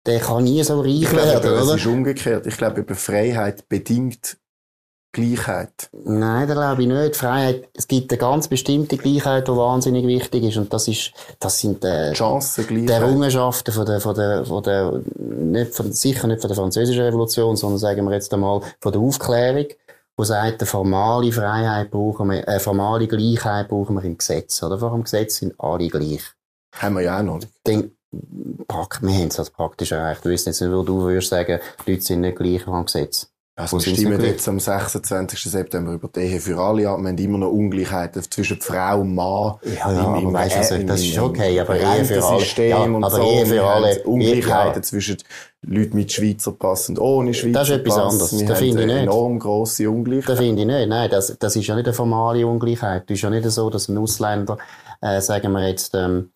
[0.06, 1.74] der kann nie so reich ich werden, glaube, oder?
[1.74, 2.46] Es ist umgekehrt.
[2.46, 4.36] Ich glaube, über Freiheit bedingt
[5.12, 5.90] Gleichheit.
[5.92, 7.16] Nein, das glaube ich nicht.
[7.16, 10.56] Freiheit, es gibt eine ganz bestimmte Gleichheit, die wahnsinnig wichtig ist.
[10.56, 12.88] Und das ist, das sind, äh, Chancengleichheit.
[12.88, 17.04] die Errungenschaften von der, von der, von der, nicht von, sicher nicht von der französischen
[17.04, 19.66] Revolution, sondern sagen wir jetzt einmal von der Aufklärung,
[20.16, 24.78] wo sagt, eine formale Freiheit brauchen wir, eine formale Gleichheit brauchen wir im Gesetz, oder?
[24.78, 26.22] Vor dem Gesetz sind alle gleich.
[26.74, 27.40] Haben wir ja auch noch.
[27.66, 30.24] Den, wir haben es als praktisch erreicht.
[30.24, 33.32] Du weißt jetzt nicht, wo du würdest sagen, die Leute sind nicht gleich am Gesetz.
[33.54, 35.42] Also wir stimmen jetzt am 26.
[35.42, 36.98] September über die Ehe für alle ab.
[37.00, 39.56] Wir haben immer noch Ungleichheiten zwischen Frau und Mann.
[39.62, 42.68] Ja, ja, im, im, weißt, also, das ist okay, aber Ehe für alle.
[42.68, 43.22] Ja, aber so.
[43.22, 44.02] Ehe für alle.
[44.04, 44.82] Ungleichheiten ja.
[44.82, 45.18] zwischen
[45.60, 47.68] Leuten mit Schweizer Pass und ohne Schweizer Pass.
[47.68, 48.12] Das ist etwas Pass.
[48.12, 48.40] anderes.
[48.40, 48.96] Wir das finde ich nicht.
[49.02, 50.30] enorm grosse Ungleichheit.
[50.30, 50.88] Das finde ich nicht.
[50.88, 53.02] Nein, das, das ist ja nicht eine formale Ungleichheit.
[53.10, 54.56] Das ist ja nicht so, dass ein Ausländer,
[55.02, 56.30] äh, sagen wir jetzt, ähm,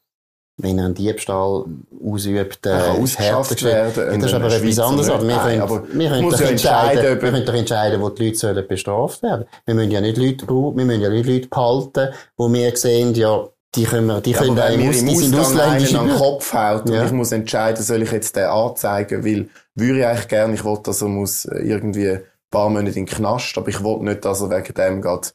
[0.59, 1.64] wenn er einen Diebstahl
[2.05, 4.21] ausübt, äh, kann ausgeschafft werden.
[4.21, 5.09] Das ist aber etwas anderes.
[5.09, 8.66] Wir können, aber wir können doch entscheiden, wir können doch entscheiden, wo die Leute sollen
[8.66, 9.45] bestraft werden.
[9.66, 13.14] Wir müssen ja nicht Leute brauchen, wir müssen ja nicht Leute behalten, wo wir sehen,
[13.14, 15.95] ja, die können wir, die ja, können einem aus, die sind ausländisch.
[15.95, 17.01] an den Kopf haut ja.
[17.01, 20.64] und ich muss entscheiden, soll ich jetzt den anzeigen, weil, würde ich eigentlich gerne, ich
[20.64, 24.25] wollte, dass er muss irgendwie ein paar Monate in den Knast, aber ich wollte nicht,
[24.25, 25.35] dass er wegen dem geht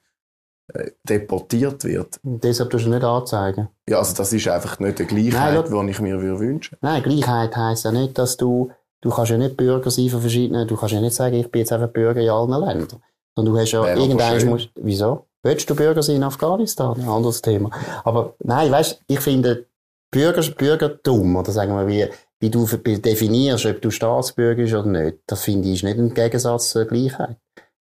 [1.04, 2.20] deportiert wird.
[2.24, 3.70] Und deshalb tust du nicht anzeigen.
[3.88, 6.78] Ja, also das ist einfach nicht die Gleichheit, die ich mir wünsche.
[6.82, 10.68] Nein, Gleichheit heisst ja nicht, dass du, du kannst ja nicht Bürger sein von verschiedenen,
[10.68, 13.02] du kannst ja nicht sagen, ich bin jetzt einfach Bürger in allen Ländern.
[13.36, 15.26] Sondern du hast ja irgendwann musst, wieso?
[15.44, 17.00] Willst du Bürger sein in Afghanistan?
[17.00, 17.72] Ein anderes Thema.
[18.04, 19.66] Aber nein, weißt, ich finde,
[20.12, 22.08] Bürger, Bürgertum, oder sagen wir, wie,
[22.40, 26.14] wie du definierst, ob du Staatsbürger bist oder nicht, das finde ich ist nicht ein
[26.14, 27.38] Gegensatz zur Gleichheit.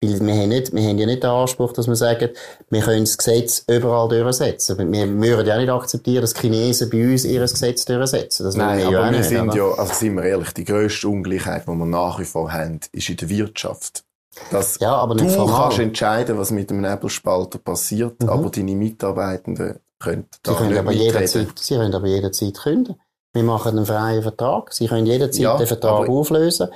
[0.03, 2.29] Weil wir haben, nicht, wir haben ja nicht den Anspruch, dass wir sagen,
[2.69, 4.77] wir können das Gesetz überall durchsetzen.
[4.93, 8.45] Wir würden ja nicht akzeptieren, dass Chinesen bei uns ihr Gesetz durchsetzen.
[8.45, 9.57] Das Nein, wir aber ja wir nicht, sind oder?
[9.57, 13.09] ja, also sind wir ehrlich, die grösste Ungleichheit, die wir nach wie vor haben, ist
[13.09, 14.05] in der Wirtschaft.
[14.51, 15.63] Dass Ja, aber du nicht formal.
[15.63, 18.29] kannst entscheiden, was mit dem Nebelspalter passiert, Mhm.
[18.29, 22.97] aber deine Mitarbeitenden können da Sie können, nicht aber jederzeit, Sie können aber jederzeit künden.
[23.33, 24.75] Wir machen einen freien Vertrag.
[24.75, 26.69] Sie können jederzeit Ja, den Vertrag auflösen.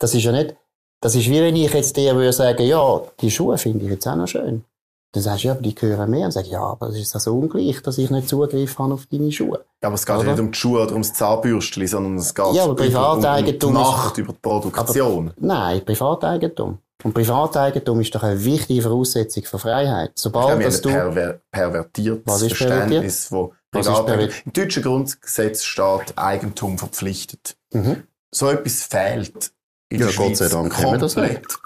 [0.00, 0.56] Das ist ja nicht,
[1.04, 4.06] das ist wie wenn ich jetzt dir würde sagen, ja, die Schuhe finde ich jetzt
[4.08, 4.64] auch noch schön.
[5.12, 6.24] Dann sagst du, ja, aber die gehören mir.
[6.24, 8.94] Und sag ich, ja, aber das ist das so ungleich, dass ich nicht Zugriff habe
[8.94, 9.66] auf deine Schuhe.
[9.82, 10.30] Aber es geht Oder?
[10.30, 12.76] nicht um die Schuhe oder ums Zahnbürstchen, sondern es geht Ja, aber über, um, um
[12.76, 15.32] die Privateigentum Macht, über die Produktion.
[15.36, 16.78] Nein, Privateigentum.
[17.02, 20.12] Und Privateigentum ist doch eine wichtige Voraussetzung für Freiheit.
[20.16, 24.36] Ich Sobald wir dass du, perver pervertiertes Was ist Verständnis Was ist Privateigentum.
[24.46, 27.58] Im deutschen Grundgesetz steht Eigentum verpflichtet.
[27.74, 28.04] Mhm.
[28.30, 29.52] So etwas fehlt
[29.94, 31.58] in Ja, der Gott Schweiz sei Dank wir das komplett.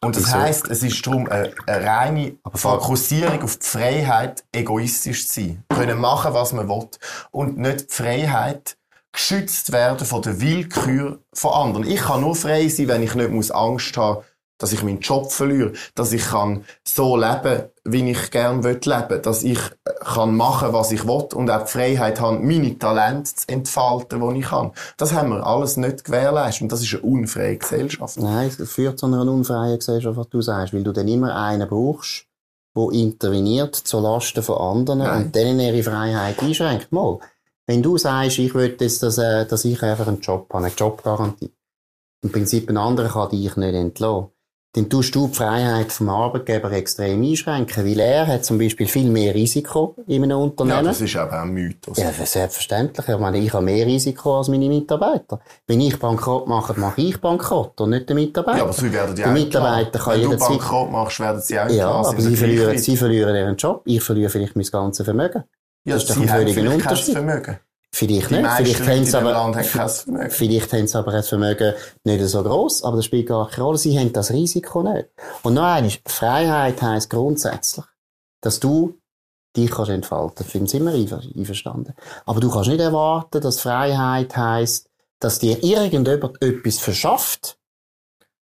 [0.00, 0.38] Und das Wieso?
[0.38, 5.64] heisst, es ist darum eine, eine reine Fokussierung auf die Freiheit, egoistisch zu sein.
[5.68, 6.88] Können machen, was man will.
[7.32, 8.76] Und nicht die Freiheit,
[9.12, 11.86] geschützt werden von der Willkür von anderen.
[11.88, 14.22] Ich kann nur frei sein, wenn ich nicht muss Angst haben
[14.58, 19.18] dass ich meinen Job verliere, dass ich kann so leben, wie ich gerne leben will,
[19.20, 23.34] dass ich äh, kann machen, was ich will und auch die Freiheit habe, meine Talente
[23.34, 24.72] zu entfalten, die ich kann.
[24.96, 28.18] Das haben wir alles nicht gewährleistet und das ist eine unfreie Gesellschaft.
[28.18, 31.68] Nein, es führt zu einer unfreien Gesellschaft, was du sagst, weil du dann immer einen
[31.68, 32.26] brauchst,
[32.76, 35.24] der interveniert zu Lasten von anderen Nein.
[35.24, 36.92] und denen ihre Freiheit einschränkt.
[36.92, 37.18] Mal,
[37.66, 40.74] wenn du sagst, ich will jetzt, dass, äh, dass ich einfach einen Job habe, eine
[40.74, 41.52] Jobgarantie,
[42.22, 44.28] im Prinzip ein anderer kann dich nicht entlassen,
[44.74, 49.08] dann tust du die Freiheit vom Arbeitgeber extrem einschränken, weil er hat zum Beispiel viel
[49.10, 50.84] mehr Risiko in einem Ja, Unternehmen.
[50.84, 51.96] das ist aber auch ein Mythos.
[51.96, 53.08] Ja, selbstverständlich.
[53.08, 55.40] Ich meine, ich habe mehr Risiko als meine Mitarbeiter.
[55.66, 58.58] Wenn ich bankrott mache, mache ich bankrott und nicht der Mitarbeiter.
[58.58, 61.58] Ja, aber sie werden ja Der auch Mitarbeiter kann Wenn du bankrott machst, werden sie
[61.58, 63.82] auch Ja, aber sie verlieren, sie verlieren ihren Job.
[63.86, 65.44] Ich verliere vielleicht mein ganzes Vermögen.
[65.84, 67.14] ja, das ist doch sie ein haben völliger Unterschied.
[67.14, 67.58] Vermögen.
[67.94, 68.50] Vielleicht Die nicht.
[68.50, 71.74] Vielleicht haben sie aber, vielleicht haben sie aber das Vermögen
[72.04, 73.78] nicht so groß, aber das spielt gar keine Rolle.
[73.78, 75.08] Sie haben das Risiko nicht.
[75.42, 77.86] Und noch eines, Freiheit heisst grundsätzlich,
[78.42, 78.98] dass du
[79.56, 80.44] dich kannst entfalten.
[80.46, 81.94] Finden sind wir einver- einverstanden.
[82.26, 87.58] Aber du kannst nicht erwarten, dass Freiheit heisst, dass dir irgendjemand etwas verschafft,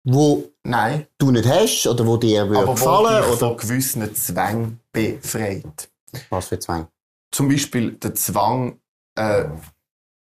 [0.03, 3.57] wo Nein, du nicht hast oder wo dir würde aber wo gefallen dich oder von
[3.57, 5.89] gewissen Zwängen befreit.
[6.29, 6.87] was für Zwang.
[7.31, 8.79] Zum Beispiel der Zwang,
[9.21, 9.45] äh,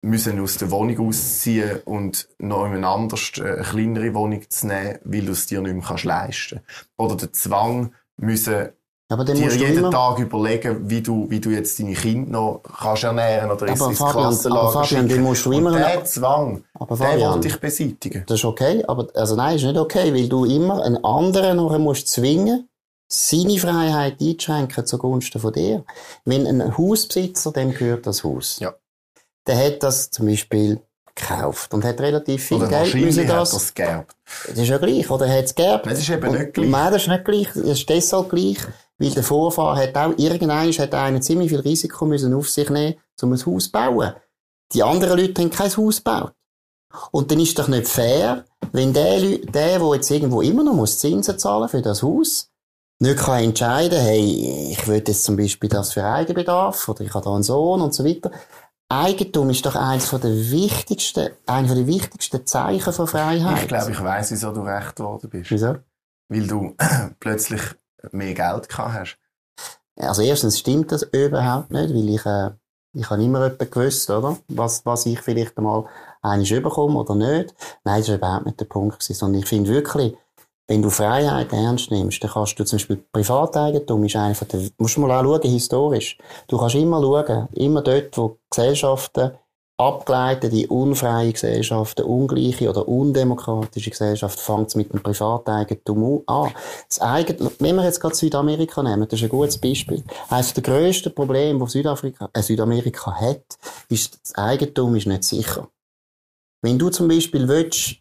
[0.01, 4.99] müssen aus der Wohnung ausziehen und noch jemand anders äh, eine kleinere Wohnung zu nehmen,
[5.03, 6.61] weil du es dir nicht mehr kannst leisten
[6.97, 8.69] Oder der Zwang, müssen
[9.09, 12.61] Aber dann dir jeden immer, Tag überlegen, wie du, wie du jetzt deine Kinder noch
[12.79, 15.23] kannst ernähren oder aber ins Fabian, aber Klassenlager Fabian, schicken.
[15.23, 18.23] musst du Und immer, der Zwang, aber den Fabian, wollte ich beseitigen.
[18.27, 21.79] das ist okay, aber, also nein, ist nicht okay, weil du immer einen anderen nachher
[21.79, 22.69] musst zwingen,
[23.09, 25.85] seine Freiheit einzuschränken zugunsten von dir.
[26.25, 28.59] Wenn ein Hausbesitzer, dem gehört das Haus.
[28.59, 28.73] Ja.
[29.47, 30.79] Der hat das zum Beispiel
[31.15, 33.51] gekauft und hat relativ viel Oder Geld müssen das.
[33.51, 34.15] das geerbt.
[34.47, 35.85] Das ist ja gleich, oder er hat es geerbt.
[35.87, 36.69] Das ist eben Und- nicht gleich.
[36.69, 37.47] Nein, das ist nicht gleich.
[37.55, 38.57] Das ist deshalb gleich,
[38.99, 42.95] weil der Vorfahr hat auch, irgendeiner hat einer ziemlich viel Risiko müssen auf sich nehmen,
[43.21, 44.13] um ein Haus zu bauen.
[44.73, 46.33] Die anderen Leute haben kein Haus gebaut.
[47.11, 50.99] Und dann ist doch nicht fair, wenn der, der, der jetzt irgendwo immer noch muss
[50.99, 52.49] Zinsen zahlen für das Haus,
[52.99, 57.23] nicht kann entscheiden, hey, ich will jetzt zum Beispiel das für Eigenbedarf, oder ich habe
[57.25, 58.31] da einen Sohn und so weiter.
[58.89, 63.63] Eigentum ist doch eines von der wichtigsten, einer der wichtigsten Zeichen von Freiheit.
[63.63, 65.51] Ich glaube, ich weiss, wieso du recht geworden bist.
[65.51, 65.75] Wieso?
[66.29, 66.73] Weil du
[67.19, 67.61] plötzlich
[68.11, 69.17] mehr Geld gehabt hast.
[69.97, 72.51] Also erstens stimmt das überhaupt nicht, weil ich, äh,
[72.93, 74.37] ich habe immer etwas gewusst, oder?
[74.47, 75.85] Was, was ich vielleicht einmal
[76.21, 77.53] einiges überkomme oder nicht.
[77.83, 80.15] Nein, das war überhaupt nicht der Punkt gewesen, sondern ich finde wirklich,
[80.67, 84.97] wenn du Freiheit ernst nimmst, dann kannst du zum Beispiel Privateigentum ist von der, musst
[84.97, 86.17] du mal anschauen, historisch.
[86.47, 89.31] Du kannst immer schauen, immer dort, wo Gesellschaften
[89.77, 96.51] abgeleitete, unfreie Gesellschaften, ungleiche oder undemokratische Gesellschaften, fängt es mit dem Privateigentum an.
[96.89, 100.03] Das Eigen, wenn wir jetzt gerade Südamerika nehmen, das ist ein gutes Beispiel.
[100.29, 103.43] Eines der grössten Probleme, das Südafrika, äh, Südamerika hat,
[103.89, 105.69] ist, das Eigentum ist nicht sicher.
[106.63, 107.97] Wenn du zum Beispiel willst,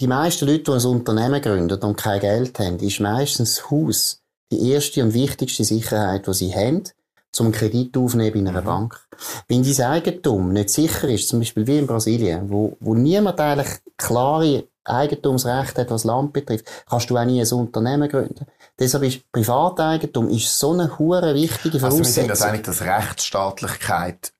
[0.00, 4.22] die meisten Leute, die ein Unternehmen gründen und kein Geld haben, ist meistens das Haus
[4.50, 6.84] die erste und wichtigste Sicherheit, die sie haben,
[7.32, 9.06] zum Kredit aufnehmen in einer Bank.
[9.46, 13.68] Wenn dein Eigentum nicht sicher ist, zum Beispiel wie in Brasilien, wo, wo niemand eigentlich
[13.96, 18.46] klare Eigentumsrechte hat, was Land betrifft, kannst du auch nie ein Unternehmen gründen.
[18.78, 22.28] Deshalb ist Privateigentum ist so eine hure wichtige Also wir sind Voraussetzung.
[22.28, 24.32] das eigentlich, dass Rechtsstaatlichkeit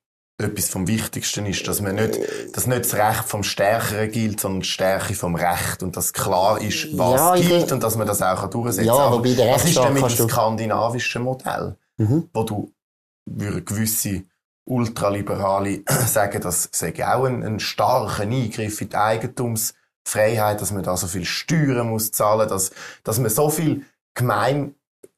[0.43, 2.19] etwas vom Wichtigsten ist, dass man nicht,
[2.53, 6.61] dass nicht das Recht vom Stärkeren gilt, sondern die Stärke vom Recht und dass klar
[6.61, 9.13] ist, was Ja, ich gilt und dass man das auch durchsetzen Ja, kann.
[9.13, 12.29] wobei der was ist denn mit dem skandinavischen Modell, Mhm.
[12.33, 12.71] wo du
[13.25, 14.23] würde gewisse
[14.65, 20.97] Ultraliberale sagen, das sei auch ein, ein starker Eingriff in die Eigentumsfreiheit, dass man da
[20.97, 22.71] so viel Steuern muss zahlen, dass,
[23.03, 23.85] dass man so viel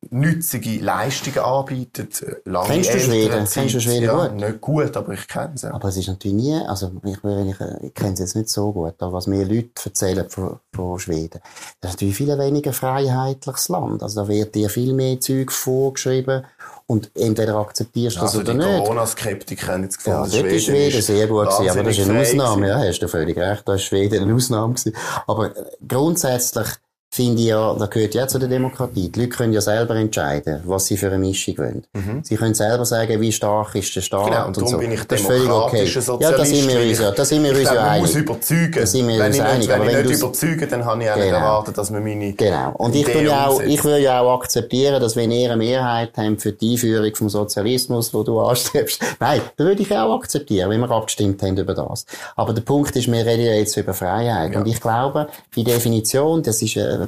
[0.09, 2.21] gemeinnützige Leistungen anbietet.
[2.21, 3.47] äh, Lange Kennst du Schweden?
[3.51, 4.35] Kennst du Schweden ja, gut?
[4.35, 5.73] Nicht gut, aber ich kenne es ja.
[5.73, 8.95] Aber es ist natürlich nie, also ich, ich, ich kenne es jetzt nicht so gut,
[8.99, 11.39] aber was mir Leute erzählen von, von Schweden,
[11.81, 14.03] das ist natürlich viel weniger freiheitliches Land.
[14.03, 16.45] Also da wird dir viel mehr Zeug vorgeschrieben
[16.85, 18.83] und entweder akzeptierst du das Also die oder nicht.
[18.83, 22.19] Corona-Skeptiker haben jetzt gefunden, Ja, dort ist Schweden sehr gut gewesen, aber das ist eine
[22.19, 24.95] Ausnahme, ja, hast du völlig recht, da ist Schweden eine Ausnahme gewesen.
[25.27, 25.51] Aber
[25.87, 26.67] grundsätzlich
[27.15, 29.09] finde ich ja, da gehört ja zu der Demokratie.
[29.09, 31.83] Die Leute können ja selber entscheiden, was sie für eine Mischung wollen.
[32.23, 34.29] Sie können selber sagen, wie stark ist der Staat Mhm.
[34.31, 34.77] Genau, und und darum so.
[34.79, 35.85] bin ich das ist völlig okay.
[35.85, 37.99] demokratischer Ja, da sind wir Sozialist, uns ja, da sind wir ich uns ja man
[37.99, 38.23] muss einig.
[38.25, 38.71] überzeugen.
[38.73, 40.67] Da sind wir wenn uns ich nicht, einig, wenn aber ich wenn nicht du's- überzeuge,
[40.67, 41.37] dann habe ich auch nicht Genau.
[41.37, 42.71] erwartet, dass man meine Genau.
[42.77, 46.11] Und ich, tue ja auch, ich würde ja auch akzeptieren, dass wenn ihr eine Mehrheit
[46.17, 50.69] habt für die Einführung vom Sozialismus, wo du anstrebst, nein, das würde ich auch akzeptieren,
[50.71, 52.05] wenn wir abgestimmt haben über das.
[52.35, 54.53] Aber der Punkt ist, wir reden ja jetzt über Freiheit.
[54.53, 54.59] Ja.
[54.59, 57.02] Und ich glaube, die Definition, das ist eine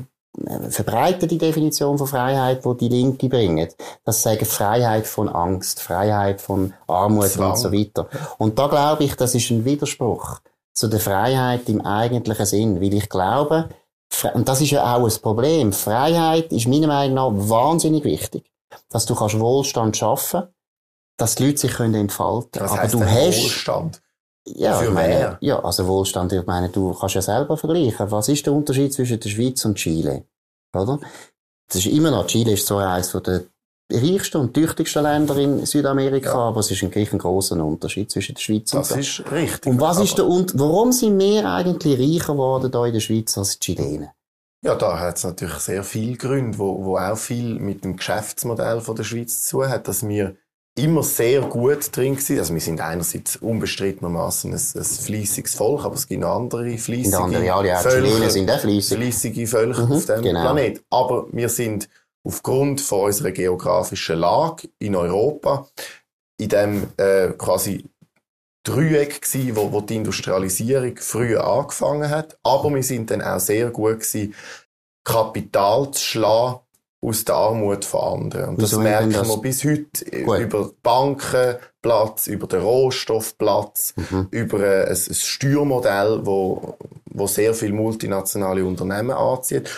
[0.48, 3.70] eine verbreitete Definition von Freiheit, die die Linke bringen.
[4.04, 7.52] Das sagen Freiheit von Angst, Freiheit von Armut Zwang.
[7.52, 8.08] und so weiter.
[8.38, 10.40] Und da glaube ich, das ist ein Widerspruch
[10.74, 13.70] zu der Freiheit im eigentlichen Sinn, weil ich glaube,
[14.34, 15.74] und das ist ja auch ein Problem.
[15.74, 18.52] Freiheit ist meiner Meinung nach wahnsinnig wichtig.
[18.90, 20.44] Dass du kannst Wohlstand schaffen,
[21.18, 24.02] dass die Leute sich können entfalten Was Aber du hast, Wohlstand?
[24.48, 28.12] Ja, Für ich meine, ja, also Wohlstand, ich meine, du kannst ja selber vergleichen.
[28.12, 30.26] Was ist der Unterschied zwischen der Schweiz und Chile?
[30.76, 31.00] Oder?
[31.68, 33.44] Das ist immer noch, Chile ist zwar eines der
[33.92, 36.36] reichsten und tüchtigsten Länder in Südamerika, Ja.
[36.36, 38.96] aber es ist ein, ein grosser Unterschied zwischen der Schweiz und Das so.
[38.96, 39.72] ist richtig.
[39.72, 43.38] Und was ist der und warum sind wir eigentlich reicher geworden hier in der Schweiz
[43.38, 44.10] als die Chilenen?
[44.64, 48.82] Ja, da hat es natürlich sehr viele Gründe, wo, wo auch viel mit dem Geschäftsmodell
[48.82, 50.36] von der Schweiz zu tun hat, dass wir
[50.78, 52.40] immer sehr gut drin sind.
[52.40, 57.20] Also wir sind einerseits unbestrittenermaßen ein, ein fleissiges Volk, aber es gibt andere fleissige der
[57.20, 58.98] anderen, ja, die auch Chilenen sind auch fleissig.
[58.98, 60.42] fleissige Völker Mhm, auf dem genau.
[60.42, 60.84] Planet.
[60.90, 61.90] Aber wir sind
[62.26, 65.68] aufgrund von unserer geografischen Lage in Europa
[66.38, 67.86] in dem äh, quasi
[68.66, 72.38] Dreieck gsi, wo, wo die Industrialisierung früher angefangen hat.
[72.44, 74.34] Aber wir sind dann auch sehr gut gsi,
[75.06, 76.60] Kapital zu schlagen
[77.08, 78.50] aus der Armut von anderen.
[78.50, 79.28] Und das Wieso merken denn das?
[79.30, 80.40] wir bis heute Gut.
[80.40, 84.28] über Bankenplatz, über den Rohstoffplatz, Mhm.
[84.32, 86.78] über äh, ein, ein Steuermodell, wo,
[87.12, 89.70] wo sehr viele multinationale Unternehmen anzieht.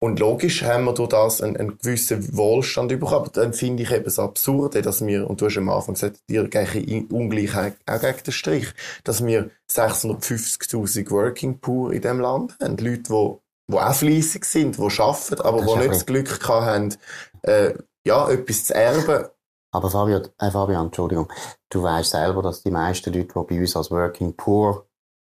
[0.00, 3.14] Und logisch haben wir durch das einen, einen gewissen Wohlstand bekommen.
[3.14, 6.18] Aber dann finde ich eben das Absurde, dass wir, und du hast am Anfang gesagt,
[6.28, 8.66] dir gegen Ungleichheit auch gegen den Strich,
[9.04, 12.76] dass wir 650.000 Working Poor in diesem Land haben.
[12.76, 13.36] Leute, die,
[13.68, 16.94] die auch fleissig sind, die arbeiten, aber die nicht ein das Glück gehabt haben,
[17.42, 17.74] äh,
[18.06, 19.26] ja, etwas zu erben.
[19.72, 21.32] Aber Fabian, äh Fabian, Entschuldigung,
[21.70, 24.86] du weißt selber, dass die meisten Leute, die bei uns als Working Poor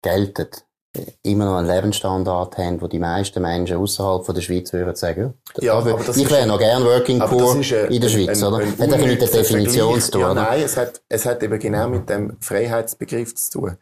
[0.02, 0.48] gelten,
[0.96, 5.34] äh, immer noch einen Lebensstandard haben, wo die meisten Menschen außerhalb der Schweiz würden sagen,
[5.56, 8.64] ja, Ja, aber das ich wäre noch gern Working Poor ein, in der Schweiz, oder?
[8.64, 10.20] Hat einfach mit der Definition zu tun.
[10.20, 10.42] Ja, oder?
[10.42, 13.76] nein, es hat, es hat eben genau mit dem Freiheitsbegriff zu tun.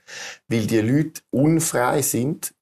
[0.49, 2.55] Weil die Leute unfrei sind,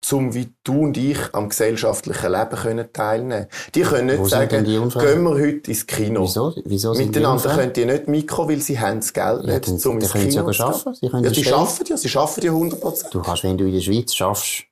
[0.00, 4.64] zum wie du und ich am gesellschaftlichen Leben können teilnehmen Die können nicht Wo sagen,
[4.64, 6.22] gehen wir heute ins Kino.
[6.22, 6.54] Wieso?
[6.64, 9.98] Wieso sind Miteinander können die nicht mitkommen, weil sie haben das Geld Ja, nicht, um
[9.98, 10.94] ins können sie Kino ja zu arbeiten.
[10.94, 13.10] Sie können Ja, die arbeiten ja, sie arbeiten ja 100%.
[13.10, 14.64] Du kannst, wenn du in der Schweiz schaffst,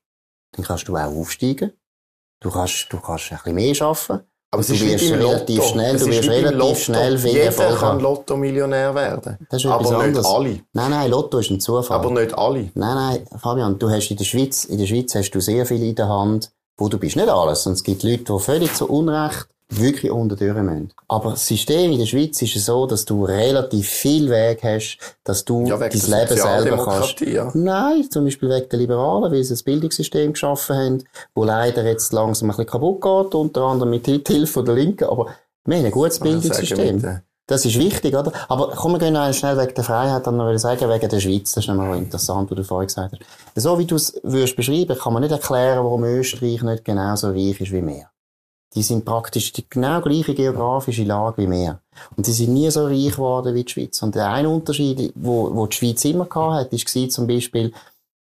[0.52, 1.72] dann kannst du auch aufsteigen.
[2.40, 4.26] Du kannst, du kannst ein bisschen mehr arbeiten.
[4.50, 6.74] Aber du wirst relativ schnell, Es du wirst relativ Lotto.
[6.76, 8.00] schnell viel Jeder kann.
[8.00, 9.36] Lotto-Millionär werden.
[9.50, 10.26] Aber nicht anderes.
[10.26, 10.60] alle.
[10.72, 11.98] Nein, nein, Lotto ist ein Zufall.
[11.98, 12.70] Aber nicht alle.
[12.74, 15.82] Nein, nein, Fabian, du hast in der Schweiz, in der Schweiz hast du sehr viel
[15.82, 17.16] in der Hand, wo du bist.
[17.16, 17.66] Nicht alles.
[17.66, 20.92] Und es gibt Leute, die völlig zu Unrecht wirklich unter die Türen müssen.
[21.08, 25.44] Aber das System in der Schweiz ist so, dass du relativ viel Weg hast, dass
[25.44, 27.20] du Ja, dein Leben selber kannst.
[27.20, 27.50] Ja.
[27.54, 32.12] Nein, zum Beispiel wegen der Liberalen, weil sie ein Bildungssystem geschaffen haben, wo leider jetzt
[32.12, 35.04] langsam ein bisschen kaputt geht, unter anderem mit Hilfe der Linken.
[35.04, 35.26] Aber
[35.64, 37.04] wir haben ein gutes Bildungssystem.
[37.04, 38.32] äh, Das ist wichtig, oder?
[38.48, 41.52] Aber komm, wir gehen schnell wegen der Freiheit, dann will ich sagen, wegen der Schweiz.
[41.52, 43.60] Das ist nochmal interessant, was du vorhin gesagt hast.
[43.60, 47.60] So wie du es würdest beschreiben, kann man nicht erklären, warum Österreich nicht genauso reich
[47.60, 48.06] ist wie wir.
[48.76, 51.80] Die sind praktisch die genau gleiche geografische Lage wie wir.
[52.14, 54.02] Und die sind nie so reich geworden wie die Schweiz.
[54.02, 57.72] Und der eine Unterschied, wo, wo die Schweiz immer gehabt hat, ist zum Beispiel,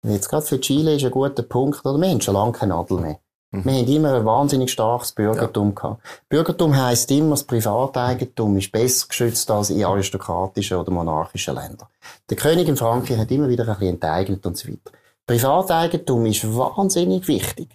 [0.02, 2.98] jetzt gerade für Chile ist ein guter Punkt, oder wir haben schon lange keine Nadel
[2.98, 3.18] mehr.
[3.52, 3.64] Mhm.
[3.64, 5.74] Wir haben immer ein wahnsinnig starkes Bürgertum ja.
[5.74, 6.02] gehabt.
[6.28, 11.88] Bürgertum heisst immer, das Privateigentum ist besser geschützt als in aristokratischen oder monarchischen Ländern.
[12.28, 14.90] Der König in Frankreich hat immer wieder ein bisschen enteignet und so weiter.
[15.24, 17.68] Privateigentum ist wahnsinnig wichtig,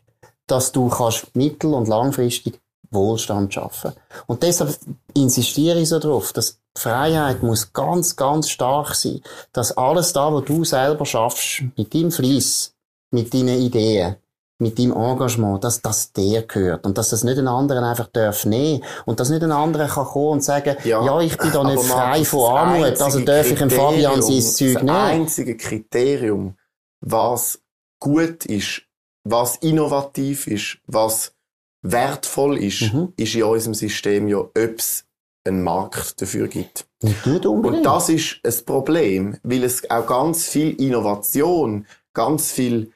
[0.48, 3.94] dass du kannst mittel- und langfristig Wohlstand schaffen.
[4.28, 4.78] Und deshalb
[5.14, 10.46] insistiere ich so darauf, dass Freiheit muss ganz, ganz stark sein, dass alles da, was
[10.46, 12.74] du selber schaffst, mit deinem Fleiss,
[13.12, 14.16] mit deinen Ideen,
[14.60, 18.46] mit deinem Engagement, dass das dir gehört und dass das nicht ein anderer einfach darf
[18.46, 21.64] nehmen und dass nicht ein anderer kann kommen und sagen, ja, ja ich bin da
[21.64, 24.88] nicht frei von Armut, also darf ich dem Fabian sein Zeug nehmen.
[24.88, 26.56] Das einzige Kriterium,
[27.02, 27.60] was
[28.00, 28.84] gut ist,
[29.32, 31.34] was innovativ ist, was
[31.82, 33.14] wertvoll ist, mhm.
[33.18, 35.06] ist in unserem System ja, ob es
[35.46, 36.86] einen Markt dafür gibt.
[37.02, 42.92] Und das ist ein Problem, weil es auch ganz viel Innovation, ganz viel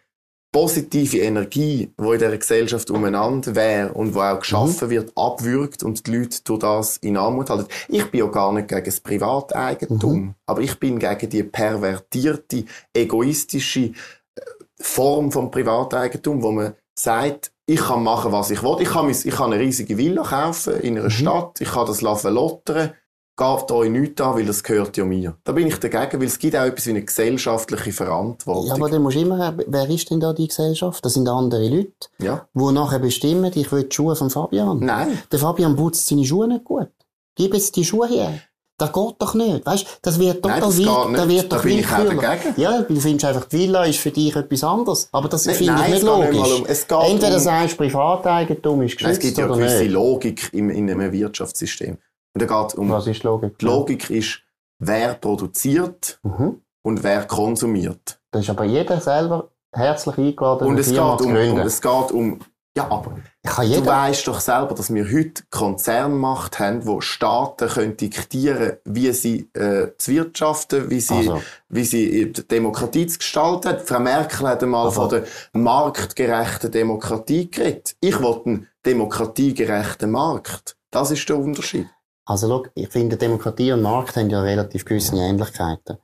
[0.51, 4.91] positive Energie, die in dieser Gesellschaft umeinander wäre und wo auch geschaffen mhm.
[4.91, 7.67] wird, abwürgt und die Leute durch das in Armut halten.
[7.87, 10.35] Ich bin ja gar nicht gegen das Privateigentum, mhm.
[10.45, 13.93] aber ich bin gegen die pervertierte, egoistische
[14.81, 18.77] Form von Privateigentum, wo man sagt, ich kann machen, was ich will.
[18.79, 21.11] Ich kann, ich kann eine riesige Villa kaufen in einer mhm.
[21.11, 22.93] Stadt, ich kann das verlottern
[23.41, 25.35] geht euch nichts an, weil das gehört ja mir.
[25.43, 28.67] Da bin ich dagegen, weil es gibt auch etwas wie eine gesellschaftliche Verantwortung.
[28.67, 31.03] Ja, aber dann musst du immer, wer ist denn da die Gesellschaft?
[31.03, 32.47] Das sind andere Leute, ja.
[32.53, 34.79] die nachher bestimmen, ich will die Schuhe von Fabian.
[34.79, 35.17] Nein.
[35.31, 36.89] Der Fabian putzt seine Schuhe nicht gut.
[37.35, 38.39] Gib jetzt die Schuhe her.
[38.81, 39.63] Das geht doch nicht.
[39.63, 40.77] Weißt, das wird total nein, das
[41.21, 42.59] da wird doch da bin ich auch dagegen.
[42.59, 45.07] Ja, du findest einfach, die Villa ist für dich etwas anderes.
[45.11, 46.67] Aber das finde ich nicht logisch.
[46.67, 50.71] Nicht um, Entweder um, sagst Privateigentum ist geschützt Es gibt ja eine gewisse Logik in,
[50.71, 51.99] in einem Wirtschaftssystem.
[52.33, 52.89] Und da geht um.
[52.89, 53.59] Was ist Logik?
[53.59, 54.39] Die Logik ist,
[54.79, 56.61] wer produziert mhm.
[56.81, 58.19] und wer konsumiert.
[58.31, 62.39] Das ist aber jeder selber herzlich eingeladen, und es geht um, und es geht um,
[62.75, 68.77] ja, aber du weißt doch selber, dass wir heute Konzernmacht haben, wo Staaten können diktieren,
[68.85, 71.41] wie sie äh, zu wirtschaften, wie sie, also.
[71.67, 73.79] wie sie die Demokratie zu gestalten.
[73.83, 75.01] Frau Merkel hat einmal also.
[75.01, 75.23] von der
[75.53, 77.95] marktgerechten Demokratie geredet.
[77.99, 80.77] Ich wollte einen demokratiegerechten Markt.
[80.91, 81.87] Das ist der Unterschied.
[82.25, 85.97] Also schau, ich finde, Demokratie und Markt haben ja relativ gewisse Ähnlichkeiten.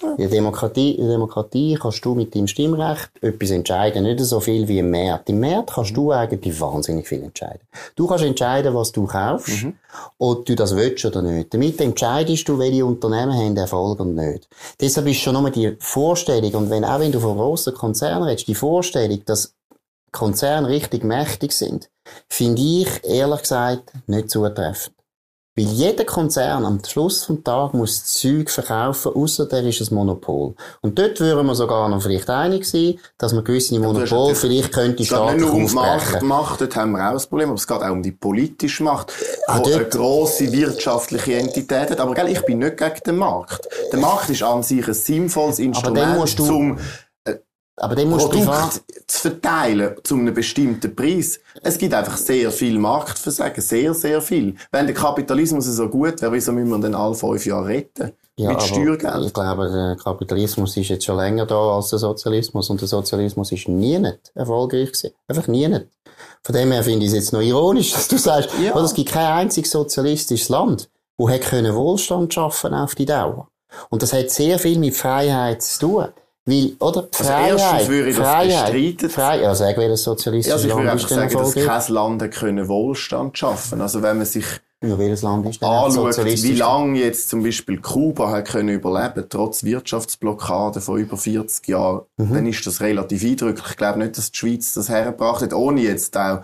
[0.00, 4.40] In der Demokratie, in der Demokratie kannst du mit deinem Stimmrecht etwas entscheiden, nicht so
[4.40, 5.28] viel wie im Markt.
[5.28, 7.60] Im Markt kannst du eigentlich wahnsinnig viel entscheiden.
[7.96, 9.74] Du kannst entscheiden, was du kaufst, mhm.
[10.18, 11.52] ob du das willst oder nicht.
[11.52, 14.48] Damit entscheidest du, welche Unternehmen haben Erfolg und nicht.
[14.80, 18.48] Deshalb ist schon nur die Vorstellung, und wenn, auch wenn du von grossen Konzernen redest,
[18.48, 19.54] die Vorstellung, dass
[20.12, 21.90] Konzerne richtig mächtig sind,
[22.28, 24.94] finde ich, ehrlich gesagt, nicht zutreffend.
[25.58, 30.54] Weil jeder Konzern am Schluss des Tages muss Zeug verkaufen, außer der ist ein Monopol.
[30.82, 35.04] Und dort würden wir sogar noch vielleicht einig sein, dass man gewisse Monopol vielleicht könnte
[35.04, 37.82] staatlich nicht nur um Macht, Macht, dort haben wir auch das Problem, aber es geht
[37.82, 39.12] auch um die politische Macht,
[39.48, 41.98] ah, die eine grosse wirtschaftliche Entität hat.
[41.98, 43.68] Aber gell, ich bin nicht gegen den Markt.
[43.90, 46.78] Der Markt ist an sich ein sinnvolles Instrument, um
[47.80, 51.40] aber dann musst Produkt zu verteilen zu einem bestimmten Preis.
[51.62, 54.56] Es gibt einfach sehr viel Marktversagen, sehr, sehr viel.
[54.70, 58.12] Wenn der Kapitalismus so gut wäre, wieso müssen wir den alle fünf Jahre retten?
[58.36, 59.26] Ja, mit Steuergeld.
[59.26, 63.50] Ich glaube, der Kapitalismus ist jetzt schon länger da als der Sozialismus und der Sozialismus
[63.50, 65.10] ist nie nicht erfolgreich gewesen.
[65.26, 65.86] Einfach nie nicht.
[66.44, 68.78] Von dem her finde ich es jetzt noch ironisch, dass du sagst, ja.
[68.80, 73.48] es gibt kein einziges sozialistisches Land, wo Wohlstand schaffen auf die Dauer.
[73.90, 76.08] Und das hat sehr viel mit Freiheit zu tun.
[76.48, 77.02] Weil, oder?
[77.02, 77.52] Die Freiheit.
[77.52, 79.10] Also erstens würde ich Freiheit, das bestreiten.
[79.10, 82.68] Freiheit, ja, sagen wir das sozialistische also ich würde einfach sagen, dass kein Land können
[82.68, 84.46] Wohlstand schaffen Also wenn man sich
[84.80, 89.64] welches Land ist denn anschaut, wie lange jetzt zum Beispiel Kuba hat können überleben, trotz
[89.64, 92.32] Wirtschaftsblockade von über 40 Jahren, mhm.
[92.32, 93.70] dann ist das relativ eindrücklich.
[93.70, 96.42] Ich glaube nicht, dass die Schweiz das hergebracht hat, ohne jetzt auch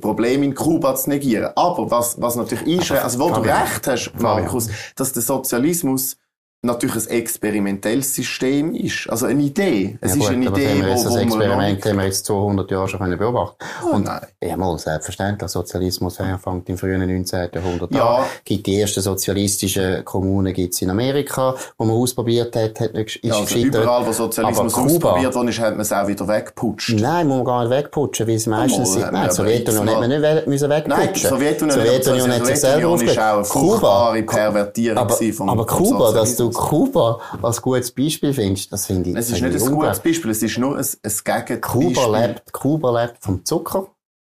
[0.00, 1.50] Probleme in Kuba zu negieren.
[1.56, 6.16] Aber was, was natürlich ist, also wo du recht hast, Markus, dass der Sozialismus
[6.64, 9.08] natürlich ein experimentelles System ist.
[9.08, 9.98] Also eine Idee.
[10.00, 13.00] Es ja, ist eine Idee, wo, das wo Experiment haben wir jetzt 200 Jahre schon
[13.00, 14.26] können beobachten oh, Und, nein.
[14.42, 15.50] Ja, mal, selbstverständlich.
[15.50, 17.50] Sozialismus fängt im frühen 19.
[17.54, 18.16] Jahrhundert ja.
[18.16, 18.24] an.
[18.44, 23.24] Gibt die ersten sozialistischen Kommunen gibt's in Amerika, wo man ausprobiert hat, hat nicht, ist
[23.24, 26.98] ja, also überall, wo Sozialismus ausprobiert worden ist, hat man es auch wieder weggeputscht.
[26.98, 29.12] Nein, muss man gar nicht wegputschen, weil es meistens sind.
[29.12, 31.04] Nein, die Sowjetunion hätte man nicht müssen wegputschen.
[31.04, 33.18] Nein, die Sowjetunion, Sowjetunion hat sich selber aufgelöst.
[33.18, 38.72] auch eine furchtbare Pervertierung aber, vom, aber Kuba, dass du Kuba als gutes Beispiel findest,
[38.72, 39.16] das finde ich.
[39.16, 41.60] Es ist nicht ein gutes Beispiel, es ist nur ein, ein Gegenbeispiel.
[41.60, 43.88] Kuba lebt, Kuba lebt vom Zucker,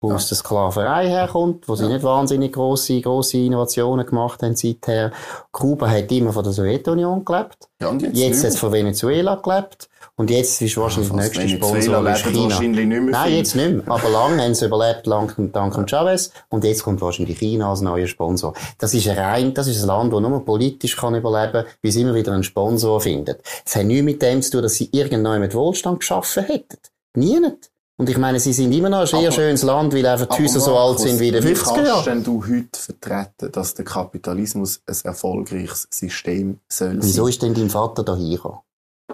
[0.04, 0.16] wo ja.
[0.16, 5.12] aus der Sklaverei herkommt, wo sie nicht wahnsinnig grosse, grosse Innovationen gemacht haben seither.
[5.50, 7.68] Kuba hat immer von der Sowjetunion gelebt.
[7.80, 9.88] Ja, und jetzt jetzt hat es von Venezuela gelebt.
[10.16, 12.44] Und jetzt ist wahrscheinlich der nächste Sponsor ist China.
[12.44, 13.36] Wahrscheinlich nicht mehr Nein, viel.
[13.38, 13.82] jetzt nicht mehr.
[13.88, 16.30] Aber lange haben sie überlebt, dank, dank dem Chavez.
[16.50, 18.54] Und jetzt kommt wahrscheinlich China als neuer Sponsor.
[18.78, 22.02] Das ist ein rein, das ist ein Land, das nur politisch kann überleben, wie sie
[22.02, 23.40] immer wieder einen Sponsor findet.
[23.64, 26.78] Es hat nichts mit dem zu tun, dass sie irgendwann mit Wohlstand geschaffen hätten.
[27.16, 27.70] Nie nicht.
[27.96, 30.42] Und ich meine, sie sind immer noch ein sehr Aber- schönes Land, weil einfach die
[30.42, 32.04] Häuser so alt sind wie in den wie 50er kannst Jahren.
[32.06, 37.30] denn du heute vertreten, dass der Kapitalismus ein erfolgreiches System soll Wieso sein?
[37.30, 38.58] ist denn dein Vater da hingekommen?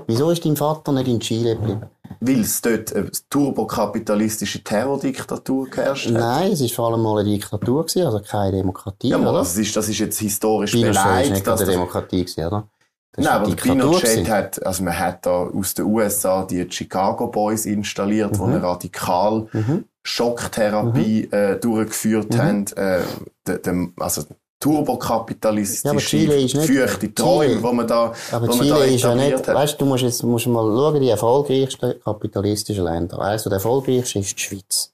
[0.06, 1.82] Wieso ist dein Vater nicht in Chile geblieben?
[2.20, 6.12] Weil es dort eine turbokapitalistische Terrordiktatur geherrscht hat?
[6.14, 9.38] Nein, es war vor allem mal eine Diktatur, gewesen, also keine Demokratie, Ja, aber oder?
[9.40, 12.66] das ist, das ist jetzt historisch war beleidigt, das eine Demokratie, gewesen, oder?
[13.12, 17.66] Das Nein, aber Pinochet hat, also man hat da aus den USA die Chicago Boys
[17.66, 19.84] installiert, die eine radikal Mhm.
[20.02, 22.66] Schocktherapie äh, durchgeführt haben.
[22.76, 23.00] Äh,
[23.46, 24.22] de, de, also
[24.60, 28.78] turbokapitalistische, Ja, aber Chile ist nicht- feuchte Träume, wo man da, Aber wo man Chile
[28.78, 29.54] da ist ja nicht, hat.
[29.54, 33.18] weißt du, musst jetzt, musst mal schauen, die erfolgreichsten kapitalistischen Länder.
[33.20, 34.92] Eines der erfolgreichsten ist die Schweiz.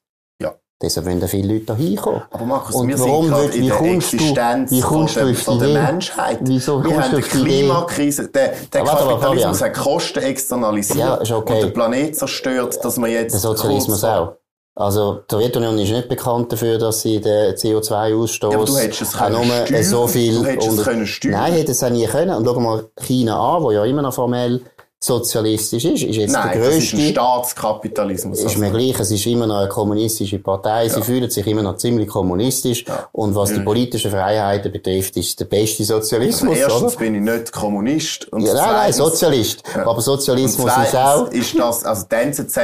[0.82, 2.20] Deshalb wollen viele Leute da hinkommen.
[2.30, 4.80] Aber Markus, Und wir warum sind gerade wird- in wie der kommst du- Existenz wie
[4.82, 5.72] kommst von, du der, von?
[5.72, 6.38] Menschheit.
[6.42, 7.22] Wieso wir haben eine die?
[7.22, 8.28] Klimakrise.
[8.28, 11.54] Der, der mal, Kapitalismus hat Kosten externalisiert Ja, ist okay.
[11.54, 14.32] und den Planet zerstört, dass man jetzt Der Sozialismus auch.
[14.78, 19.12] Also, die Sowjetunion ist nicht bekannt dafür, dass sie den CO2-Ausstoß Ja, du hättest es
[19.14, 19.82] können nur steuern.
[19.84, 21.32] so viel Du hättest es können steuern.
[21.32, 22.36] Nein, hätte es auch nie können.
[22.36, 24.60] Und schau mal China an, wo ja immer noch formell
[24.98, 26.96] sozialistisch ist, ist jetzt Nein, der das ist grösste.
[26.96, 28.38] ein Staatskapitalismus.
[28.40, 31.62] Ist Also, mir gleich, es ist immer noch eine kommunistische Partei, sie fühlen sich immer
[31.62, 32.84] noch ziemlich kommunistisch.
[33.12, 36.96] Und was die politischen Freiheiten betrifft, ist der beste also Sozialismus, erstens oder?
[36.96, 38.26] bin ich nicht Kommunist.
[38.32, 39.62] Und Ja, nein, nein, Sozialist.
[39.74, 39.86] Ja.
[39.86, 42.58] Aber Sozialismus ist auch, ist das, also die NZZ,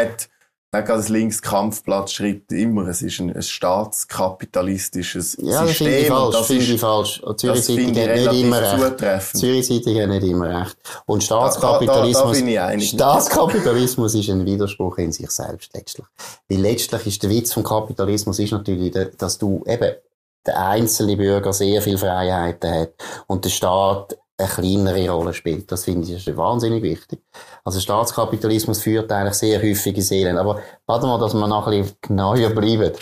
[0.81, 6.07] gerade das Linkskampfblatt schreibt immer, es ist ein, ein staatskapitalistisches ja, System.
[6.07, 7.23] falsch, das finde ist, ich falsch.
[7.25, 8.81] Das finde ich hat nicht immer recht.
[8.81, 9.41] zutreffend.
[9.41, 10.77] Zürich Zeitung hat nicht immer recht.
[11.05, 12.89] Und Da- da- Staatskapitalismus, da ich einig.
[12.89, 16.07] Staatskapitalismus ist ein Widerspruch in sich selbst letztlich.
[16.49, 19.93] Weil letztlich ist der Witz vom Kapitalismus ist natürlich, dass du eben
[20.47, 22.93] der einzelne Bürger sehr viel Freiheiten hat
[23.27, 25.71] und der Staat eine kleinere Rolle spielt.
[25.71, 27.21] Das finde ich ist wahnsinnig wichtig.
[27.65, 30.39] Also Staatskapitalismus führt eigentlich sehr häufig ins Elend.
[30.39, 32.93] Aber warte mal, dass wir noch ein bisschen genauer bleiben.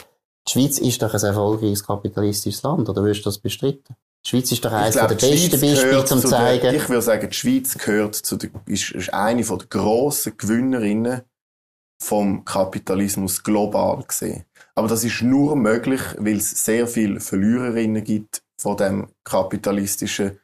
[0.49, 3.95] Die Schweiz ist doch ein erfolgreiches kapitalistisches Land, oder würdest du das bestreiten?
[4.25, 6.63] Die Schweiz ist doch eines der besten Beispiele, zum zu zeigen.
[6.63, 10.37] Der, ich würde sagen, die Schweiz gehört zu der, ist, ist eine von der grossen
[10.37, 11.23] Gewinnerinnen
[12.03, 14.45] vom Kapitalismus global gesehen.
[14.75, 20.40] Aber das ist nur möglich, weil es sehr viele Verliererinnen gibt von dem kapitalistischen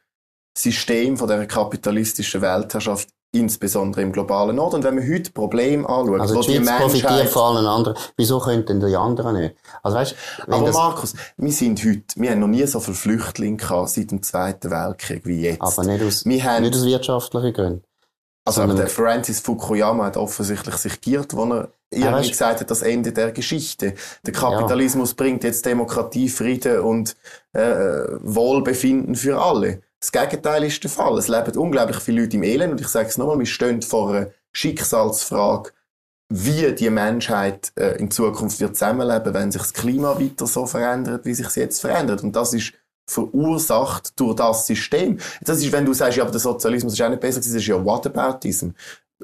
[0.57, 4.75] System, von der kapitalistischen Weltherrschaft, insbesondere im globalen Norden.
[4.77, 7.67] Und wenn man heute Probleme anschaut, Also wo die die Schweiz profitiert Menschheit von allen
[7.67, 7.97] anderen.
[8.15, 9.55] Wieso könnten die anderen nicht?
[9.83, 10.15] Also weißt,
[10.47, 14.11] aber das, Markus, wir sind heute, wir haben noch nie so viele Flüchtlinge gehabt seit
[14.11, 15.61] dem Zweiten Weltkrieg wie jetzt.
[15.61, 17.83] aber nicht aus, wir haben, nicht aus wirtschaftlichen Gründen.
[18.45, 22.59] also sondern- der Francis Fukuyama hat offensichtlich sich giert, wo er Ja, irgendwie weißt- gesagt
[22.61, 23.93] hat, das Ende der Geschichte.
[24.25, 27.15] Der Kapitalismus bringt jetzt Demokratie, Frieden und
[27.53, 27.59] äh,
[28.21, 29.81] Wohlbefinden für alle.
[29.99, 31.17] Das Gegenteil ist der Fall.
[31.17, 34.09] Es leben unglaublich viele Leute im Elend und ich sage es nochmal, wir stehen vor
[34.09, 35.71] einer Schicksalsfrage,
[36.29, 41.25] wie die Menschheit äh, in Zukunft wird zusammenleben, wenn sich das Klima weiter so verändert,
[41.25, 42.23] wie sich es jetzt verändert.
[42.23, 42.73] Und das ist
[43.09, 45.17] verursacht durch das System.
[45.41, 47.61] Das ist, wenn du sagst, ja, aber der Sozialismus ist auch nicht besser gewesen, das
[47.61, 48.69] ist ja Whataboutism.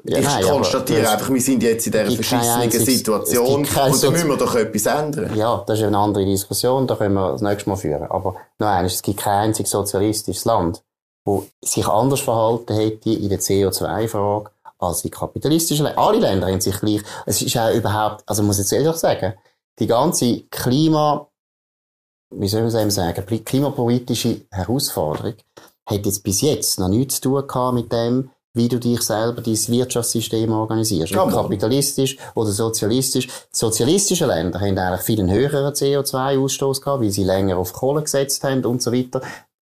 [0.02, 3.76] Ja, ich nein, konstatiere das- einfach, wir sind jetzt in dieser verschissenen einziges- Situation und
[3.76, 5.36] da müssen wir doch etwas ändern.
[5.36, 8.10] Ja, das ist eine andere Diskussion, da können wir das nächste Mal führen.
[8.10, 10.82] Aber noch eines, es gibt kein einziges sozialistisches Land,
[11.24, 16.00] wo sich anders verhalten hätte in der CO2-Frage als die kapitalistischen Länder.
[16.00, 19.34] Alle Länder haben sich gleich, es ist auch überhaupt, also muss ich jetzt ehrlich sagen,
[19.78, 21.28] die ganze Klima,
[22.34, 25.34] wie soll man es sagen, klimapolitische Herausforderung
[25.86, 29.42] hat jetzt bis jetzt noch nichts zu tun gehabt mit dem, wie du dich selber,
[29.42, 31.12] dein Wirtschaftssystem organisierst.
[31.12, 33.28] Ja, kapitalistisch oder sozialistisch.
[33.52, 38.42] Sozialistische Länder haben eigentlich viel einen höheren CO2-Ausstoß gehabt, weil sie länger auf Kohle gesetzt
[38.44, 39.20] haben und so weiter.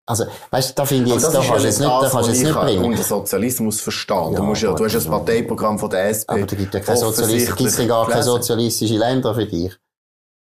[0.08, 2.30] Also, weißt du, da finde ich jetzt, da kannst du ja jetzt nicht, da kannst
[2.30, 2.86] jetzt nicht ich bringen.
[2.86, 4.34] unter Sozialismus verstehen.
[4.34, 6.30] Ja, du, musst ja, du hast ja das Parteiprogramm von der SP.
[6.30, 8.32] Aber da gibt ja keine Sozialisten, denn gar keine gelesen.
[8.32, 9.76] sozialistische Länder für dich?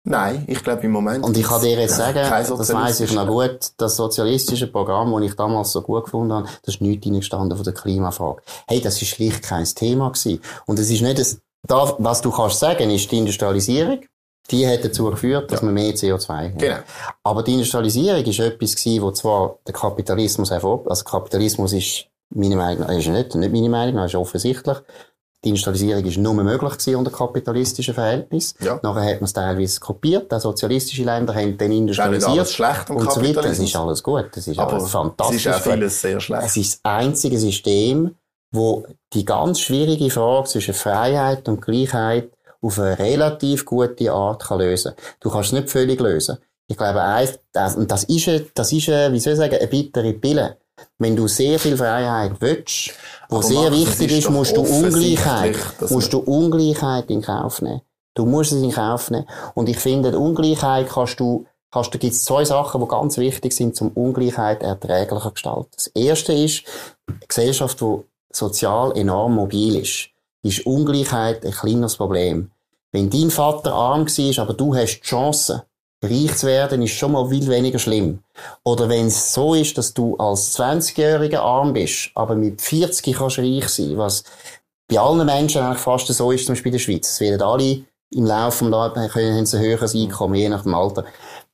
[0.04, 1.24] Nein, ich glaube im Moment.
[1.24, 5.30] Und ich kann dir jetzt sagen, das weiss ich noch gut, das sozialistische Programm, das
[5.30, 8.42] ich damals so gut gefunden habe, das ist nichts reingestanden von der Klimafrage.
[8.66, 10.40] Hey, das ist schlicht kein Thema gewesen.
[10.66, 14.00] Und es ist nicht das, da, was du kannst sagen, ist die Industrialisierung.
[14.50, 16.56] Die hat dazu geführt, dass wir mehr CO2 haben.
[16.56, 16.78] Genau.
[17.22, 22.56] Aber die Industrialisierung ist etwas gewesen, wo zwar der Kapitalismus hervor, also Kapitalismus ist meine
[22.56, 24.78] Meinung, ist nicht, nicht meine Meinung, ist offensichtlich.
[25.44, 28.56] Die Industrialisierung ist nur möglich gewesen unter kapitalistischen Verhältnissen.
[28.60, 28.80] Ja.
[28.82, 30.34] Nachher hat man es teilweise kopiert.
[30.34, 32.30] Auch sozialistische Länder haben dann ist industrialisiert.
[32.30, 33.44] alles schlecht und so weiter.
[33.44, 34.30] Es ist alles gut.
[34.34, 35.46] Es ist aber alles es fantastisch.
[35.46, 36.42] ist auch vieles sehr schlecht.
[36.44, 38.16] Es ist das einzige System,
[38.50, 42.30] wo die ganz schwierige Frage zwischen Freiheit und Gleichheit
[42.60, 44.92] auf eine relativ gute Art kann lösen.
[45.20, 46.38] Du kannst es nicht völlig lösen.
[46.66, 49.66] Ich glaube, eins, das, und das ist, eine, das ist, wie soll ich sagen, eine
[49.68, 50.56] bittere Pille.
[50.98, 52.90] Wenn du sehr viel Freiheit willst,
[53.28, 55.56] wo Aber sehr wichtig ist musst du Ungleichheit,
[55.90, 57.82] musst du Ungleichheit in Kauf nehmen.
[58.14, 59.28] Du musst es in Kauf nehmen.
[59.54, 63.16] Und ich finde, die Ungleichheit kannst du, kannst, da gibt es zwei Sachen, die ganz
[63.16, 65.70] wichtig sind, um Ungleichheit erträglicher zu gestalten.
[65.72, 66.64] Das erste ist,
[67.06, 67.98] eine Gesellschaft, die
[68.32, 70.08] sozial enorm mobil ist,
[70.42, 72.50] ist Ungleichheit ein kleines Problem.
[72.90, 75.64] Wenn dein Vater arm war, aber du hast die Chance,
[76.02, 78.20] reich zu werden, ist schon mal viel weniger schlimm.
[78.64, 83.38] Oder wenn es so ist, dass du als 20-Jähriger arm bist, aber mit 40 kannst
[83.38, 84.24] du reich sein, was
[84.88, 87.10] bei allen Menschen eigentlich fast so ist, zum Beispiel in der Schweiz.
[87.10, 91.04] Es werden alle im Laufe des Lebens ein höheres Einkommen, je nach dem Alter.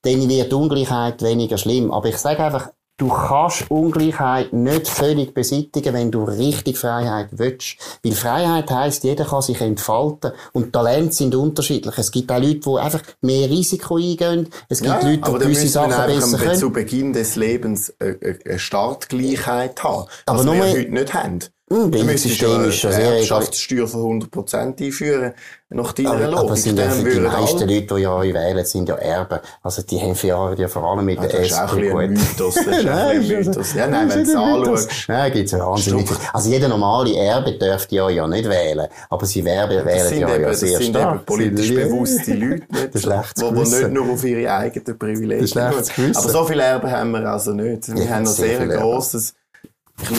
[0.01, 1.91] Dann wird die Ungleichheit weniger schlimm.
[1.91, 7.77] Aber ich sage einfach, du kannst Ungleichheit nicht völlig beseitigen, wenn du richtig Freiheit willst.
[8.03, 10.31] Weil Freiheit heisst, jeder kann sich entfalten.
[10.53, 11.97] Und Talente sind unterschiedlich.
[11.97, 14.49] Es gibt auch Leute, die einfach mehr Risiko eingehen.
[14.69, 16.57] Es gibt Leute, aber die gewisse Sachen besser können.
[16.57, 21.13] zu Beginn des Lebens eine, eine eine Startgleichheit haben, Aber was nur wir heute nicht
[21.13, 21.39] haben.
[21.67, 23.17] Hm, Dann Bildungssystem müsstest du sehr eine egal.
[23.17, 25.33] Erbschaftssteuer von 100% einführen,
[25.69, 26.37] nach deiner Aber, Logik.
[26.37, 29.39] aber es sind ja die meisten alle- Leute, die ja euch wählen, sind ja Erben.
[29.63, 32.09] Also die haben für Jahre ja vor allem mit Ah, der das SP gut.
[32.11, 32.53] Mythos.
[32.53, 33.73] Das ist auch ein Mythos.
[33.73, 34.89] Ja, nein, wenn du es anschaust.
[35.07, 36.07] Nein, gibt's ja wahnsinnig.
[36.33, 38.87] Also jeder normale Erbe dürfte ja ja nicht wählen.
[39.09, 41.15] Aber sie werben, Das wählen sind, ja eben, ja das sehr sind stark.
[41.15, 42.63] eben politisch bewusste Leute, nicht?
[42.93, 43.79] Das Gewissen.
[43.79, 45.89] nicht nur auf ihre eigenen Privilegien Das.
[46.15, 47.87] Aber so viele Erben haben wir also nicht.
[47.91, 49.33] Wir Ja, haben noch sehr grosses,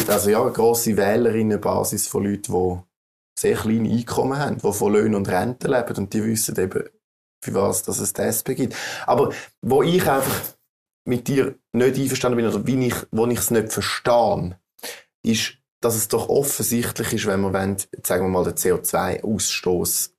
[0.08, 2.78] also ja, eine grosse Wählerinnenbasis von Leuten, die
[3.38, 6.84] sehr kleine Einkommen haben, die von Löhnen und Renten leben und die wissen eben,
[7.42, 8.74] für was dass es die SP gibt.
[9.06, 10.40] Aber wo ich einfach
[11.04, 14.58] mit dir nicht einverstanden bin oder wie ich, wo ich es nicht verstehe,
[15.22, 20.10] ist, dass es doch offensichtlich ist, wenn wir wollen, sagen wir mal, den CO2-Ausstoß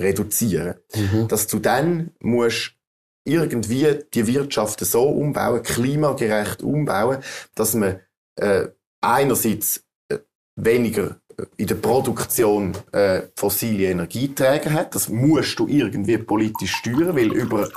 [0.00, 1.28] reduzieren, Mhm.
[1.28, 2.74] dass du dann musst
[3.24, 7.18] irgendwie die Wirtschaft so umbauen, klimagerecht umbauen,
[7.54, 8.00] dass man
[8.36, 8.68] äh,
[9.00, 10.18] einerseits äh,
[10.56, 14.94] weniger äh, in der Produktion äh, fossile Energieträger hat.
[14.94, 17.68] Das musst du irgendwie politisch steuern, weil über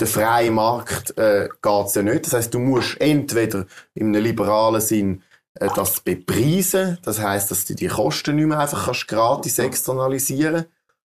[0.00, 2.26] den freien Markt äh, geht's ja nicht.
[2.26, 3.66] Das heißt, du musst entweder
[3.98, 5.22] einem liberalen Sinn
[5.54, 10.66] äh, das bepreisen, das heißt, dass du die Kosten nicht mehr einfach kannst gratis externalisieren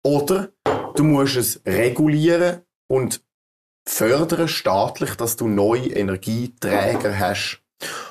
[0.04, 0.50] oder
[0.94, 3.22] du musst es regulieren und
[3.86, 7.63] fördern staatlich, dass du neue Energieträger hast.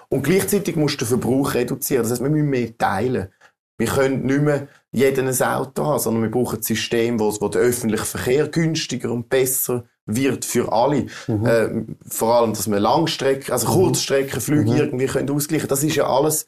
[0.10, 2.04] Und gleichzeitig musst du den Verbrauch reduzieren.
[2.04, 3.30] Das heißt, wir müssen mehr teilen.
[3.78, 7.48] Wir können nicht mehr jeden ein Auto haben, sondern wir brauchen ein System, wo, wo
[7.50, 11.08] der öffentliche Verkehr günstiger und besser wird für alle.
[11.28, 11.46] Mhm.
[11.46, 11.70] Äh,
[12.08, 14.78] vor allem, dass wir Langstrecken, also Kurzstreckenflüge Mhm.
[14.78, 15.68] irgendwie können ausgleichen.
[15.68, 16.46] Das ist ja alles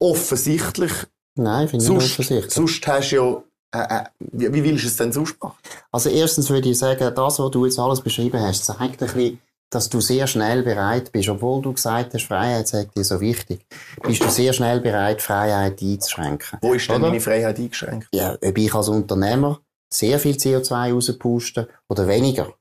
[0.00, 0.92] offensichtlich.
[1.36, 2.52] Nein, finde ich nicht offensichtlich.
[2.52, 3.42] sonst hast du ja,
[3.74, 5.56] äh, äh, wie, wie willst du es denn sonst machen?
[5.92, 9.38] Also erstens würde ich sagen, das, was du jetzt alles beschrieben hast, zeigt ein bisschen,
[9.70, 13.66] dass du sehr schnell bereit bist, obwohl du gesagt hast, Freiheit sei dir so wichtig,
[14.02, 16.58] bist du sehr schnell bereit, Freiheit einzuschränken.
[16.62, 17.08] Wo ist denn Oder?
[17.08, 18.08] meine Freiheit eingeschränkt?
[18.12, 19.60] Ja, ob ich als Unternehmer
[19.92, 22.52] sehr viel CO2 rauspuste oder weniger.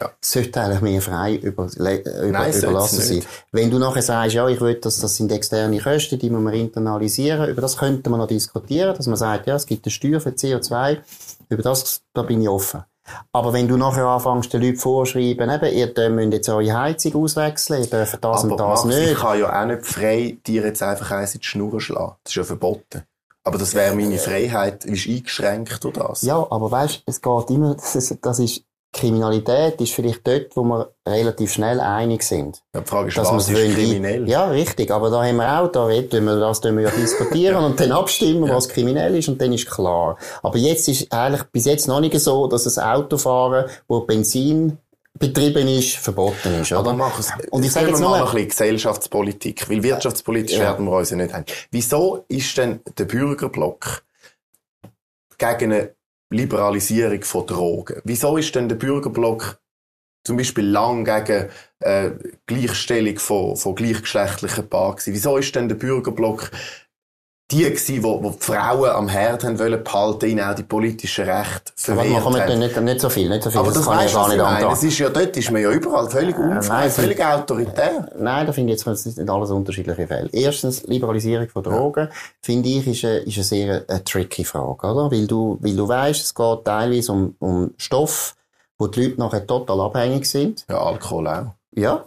[0.00, 0.10] Ja.
[0.20, 3.22] Sollte eigentlich mehr frei über, le- über, Nein, überlassen sein.
[3.52, 6.54] Wenn du nachher sagst, ja, ich will, dass das sind externe Kosten, die müssen wir
[6.54, 10.20] internalisieren, über das könnte man noch diskutieren, dass man sagt, ja, es gibt eine Steuer
[10.20, 10.98] für CO2,
[11.50, 12.82] über das, da bin ich offen.
[13.32, 17.82] Aber wenn du nachher anfängst, den Leuten vorschreiben, eben, ihr müsst jetzt eure Heizung auswechseln,
[17.82, 19.20] ihr dürft das und das Max, ich nicht.
[19.20, 22.14] kann ja auch nicht frei dir jetzt einfach eins in die Schnur schlagen.
[22.22, 23.02] Das ist ja verboten.
[23.44, 26.22] Aber das wäre meine Freiheit, ist eingeschränkt durch das.
[26.22, 30.64] Ja, aber weißt, es geht immer, das ist, das ist, Kriminalität ist vielleicht dort, wo
[30.64, 32.62] wir relativ schnell einig sind.
[32.74, 34.28] Ja, die Frage ist, dass was ist wollen- kriminell?
[34.28, 34.90] Ja, richtig.
[34.90, 38.48] Aber da haben wir auch, da reden wir, das wir ja diskutieren und dann abstimmen,
[38.50, 40.18] was kriminell ist und dann ist klar.
[40.42, 44.76] Aber jetzt ist eigentlich bis jetzt noch nicht so, dass das Autofahren, wo Benzin
[45.18, 46.92] betrieben ist, verboten ist, Aber oder?
[46.98, 47.30] mach es.
[47.50, 50.64] Und ich sage jetzt mal- ein bisschen Gesellschaftspolitik, weil wirtschaftspolitisch Ja.
[50.64, 51.44] werden wir uns ja nicht haben.
[51.70, 54.02] Wieso ist denn der Bürgerblock
[55.38, 55.94] gegen eine
[56.32, 58.00] Liberalisierung von Drogen?
[58.04, 59.58] Wieso ist denn der Bürgerblock
[60.24, 61.48] zum Beispiel lang gegen
[61.80, 62.10] äh,
[62.46, 65.14] Gleichstellung von, von gleichgeschlechtlichen Paaren gewesen?
[65.14, 66.50] Wieso ist denn der Bürgerblock
[67.52, 71.72] die gewesen, wo die Frauen am Herd haben wollen behalten, ihnen auch die politischen Rechte
[71.88, 72.34] Aber verwehrt wir haben?
[72.34, 73.60] dann nicht, nicht so viel, nicht so viel.
[73.60, 74.72] Aber das, kann ich weißt gar nicht ich meine?
[74.72, 78.08] Es ist ja dort, ist man ja überall völlig unfrei, nein, völlig autoritär.
[78.18, 80.28] Nein, da finde ich jetzt das sind nicht alles unterschiedliche Fälle.
[80.32, 82.08] Erstens, Liberalisierung von Drogen,
[82.40, 85.10] finde ich, ist eine, ist eine sehr eine tricky Frage, oder?
[85.10, 88.34] Weil du, weil du weißt, es geht teilweise um, um Stoff,
[88.78, 90.64] wo die Leute nachher total abhängig sind.
[90.68, 91.46] Ja, Alkohol auch.
[91.74, 92.04] Ja,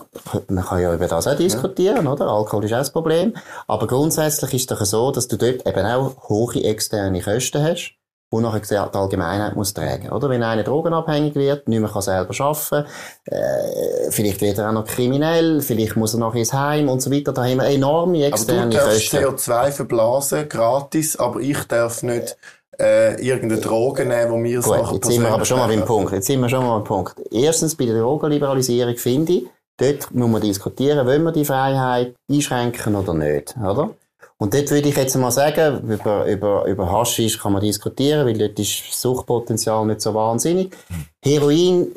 [0.48, 2.12] man kann ja über das auch diskutieren, ja.
[2.12, 2.28] oder?
[2.28, 3.34] Alkohol ist auch das Problem.
[3.68, 7.96] Aber grundsätzlich ist es doch so, dass du dort eben auch hohe externe Kosten hast,
[8.32, 10.30] die nachher die Allgemeinheit muss tragen, oder?
[10.30, 12.88] Wenn einer drogenabhängig wird, nicht mehr kann selber arbeiten,
[13.26, 17.12] äh, vielleicht wird er auch noch kriminell, vielleicht muss er nachher ins Heim und so
[17.12, 19.18] weiter, da haben wir enorme externe aber du Kosten.
[19.18, 22.38] CO2 verblasen, gratis, aber ich darf nicht
[22.80, 26.12] äh, irgendeine Droge nehmen, die mir Gut, jetzt sind wir aber schon mal beim Punkt.
[26.12, 27.16] Jetzt sind wir schon mal beim Punkt.
[27.32, 29.46] Erstens, bei der Drogenliberalisierung finde ich,
[29.78, 33.92] Dort muss man diskutieren, wollen wir die Freiheit einschränken oder nicht, oder?
[34.38, 38.38] Und dort würde ich jetzt mal sagen, über, über, über Haschisch kann man diskutieren, weil
[38.38, 40.76] dort ist das Suchtpotenzial nicht so wahnsinnig.
[41.24, 41.88] Heroin,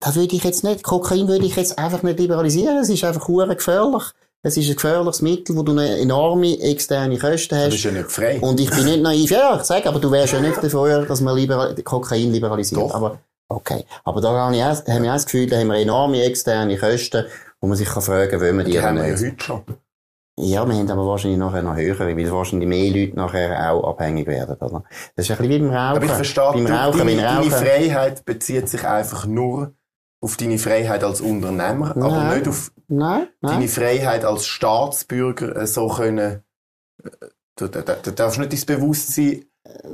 [0.00, 3.26] da würde ich jetzt nicht, Kokain würde ich jetzt einfach nicht liberalisieren, es ist einfach
[3.26, 4.02] gefährlich.
[4.42, 7.66] Es ist ein gefährliches Mittel, wo du eine enorme externe Kosten hast.
[7.66, 8.38] Du bist ja nicht frei.
[8.40, 9.30] Und ich bin nicht naiv.
[9.30, 12.80] Ja, ich sage, aber du wärst ja nicht dafür, dass man liberal Kokain liberalisiert.
[12.80, 12.94] Doch.
[12.94, 13.18] Aber
[13.48, 13.84] Okay.
[14.04, 16.76] Aber da habe ich auch, haben wir auch das Gefühl, da haben wir enorme externe
[16.76, 17.24] Kosten,
[17.60, 19.62] wo man sich kann fragen, wollen wir die, die haben wir ja heute schon.
[20.38, 24.26] Ja, wir haben aber wahrscheinlich nachher noch höher, weil wahrscheinlich mehr Leute nachher auch abhängig
[24.26, 24.84] werden, oder?
[25.14, 25.96] Das ist ein bisschen wie beim Rauchen.
[25.96, 27.50] Aber ich verstehe, beim Rauchen, deine, beim deine Rauchen.
[27.52, 29.72] Freiheit bezieht sich einfach nur
[30.20, 32.38] auf deine Freiheit als Unternehmer, aber Nein.
[32.38, 33.68] nicht auf Nein, deine nein.
[33.68, 36.42] Freiheit als Staatsbürger äh, so können.
[37.02, 37.08] äh,
[37.58, 39.46] Du, du, du darfst nicht dein Bewusstsein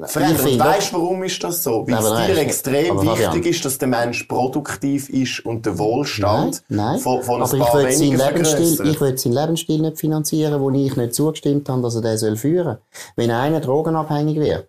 [0.07, 0.47] verändern.
[0.47, 1.87] Und weißt du, warum ist das so?
[1.87, 6.62] Weil es dir extrem aber wichtig ist, dass der Mensch produktiv ist und der Wohlstand
[6.68, 6.99] Nein, nein.
[6.99, 10.61] von, von ein aber ich paar seinen wenigen Lebensstil, ich will seinen Lebensstil nicht finanzieren,
[10.61, 12.79] wo ich nicht zugestimmt habe, dass er den soll führen
[13.16, 14.68] Wenn einer drogenabhängig wird,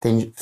[0.00, 0.32] dann,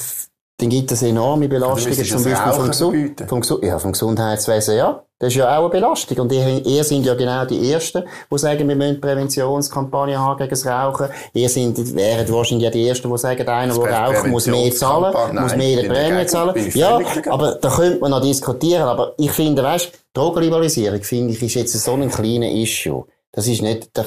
[0.60, 3.28] dann gibt es enorme Belastungen, zum Beispiel vom, verbieten.
[3.28, 5.02] vom, Gesund, ja, vom Gesundheitswesen, ja.
[5.18, 6.18] Das ist ja auch eine Belastung.
[6.18, 10.50] Und ihr, ihr sind ja genau die Ersten, die sagen, wir müssen Präventionskampagnen haben gegen
[10.50, 11.08] das Rauchen.
[11.34, 15.12] Ihr sind, wären wahrscheinlich ja die Ersten, die sagen, einer, der raucht, muss mehr zahlen,
[15.14, 16.70] Präventionskampagne- muss Nein, mehr bin Prämie zahlen.
[16.74, 18.84] Ja, aber da könnte man noch diskutieren.
[18.84, 23.04] Aber ich finde, weißt, Drogenliberalisierung, finde ich, ist jetzt so ein kleiner Issue.
[23.32, 24.06] Das ist nicht, der,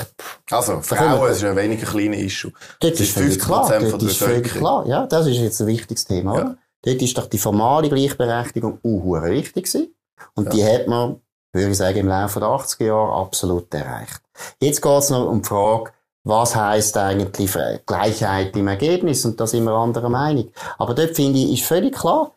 [0.52, 2.52] Also, Frauen ist ja weniger kleines Issue.
[2.80, 3.64] Dort Das ist ist völlig 50% klar.
[3.66, 4.60] von Dort der Bevölkerung.
[4.60, 4.86] klar.
[4.88, 6.56] Ja, das ist jetzt ein wichtiges Thema, Ja.
[6.86, 9.96] Dort ist doch die formale Gleichberechtigung auch wichtig gewesen.
[10.36, 11.22] Und die hat man,
[11.54, 14.22] würde ich sagen, im Laufe der 80er Jahre absolut erreicht.
[14.60, 15.92] Jetzt geht es noch um die Frage,
[16.26, 17.52] was heisst eigentlich
[17.86, 19.24] Gleichheit im Ergebnis?
[19.26, 20.50] Und da sind wir anderer Meinung.
[20.78, 22.32] Aber dort finde ich, ist völlig klar,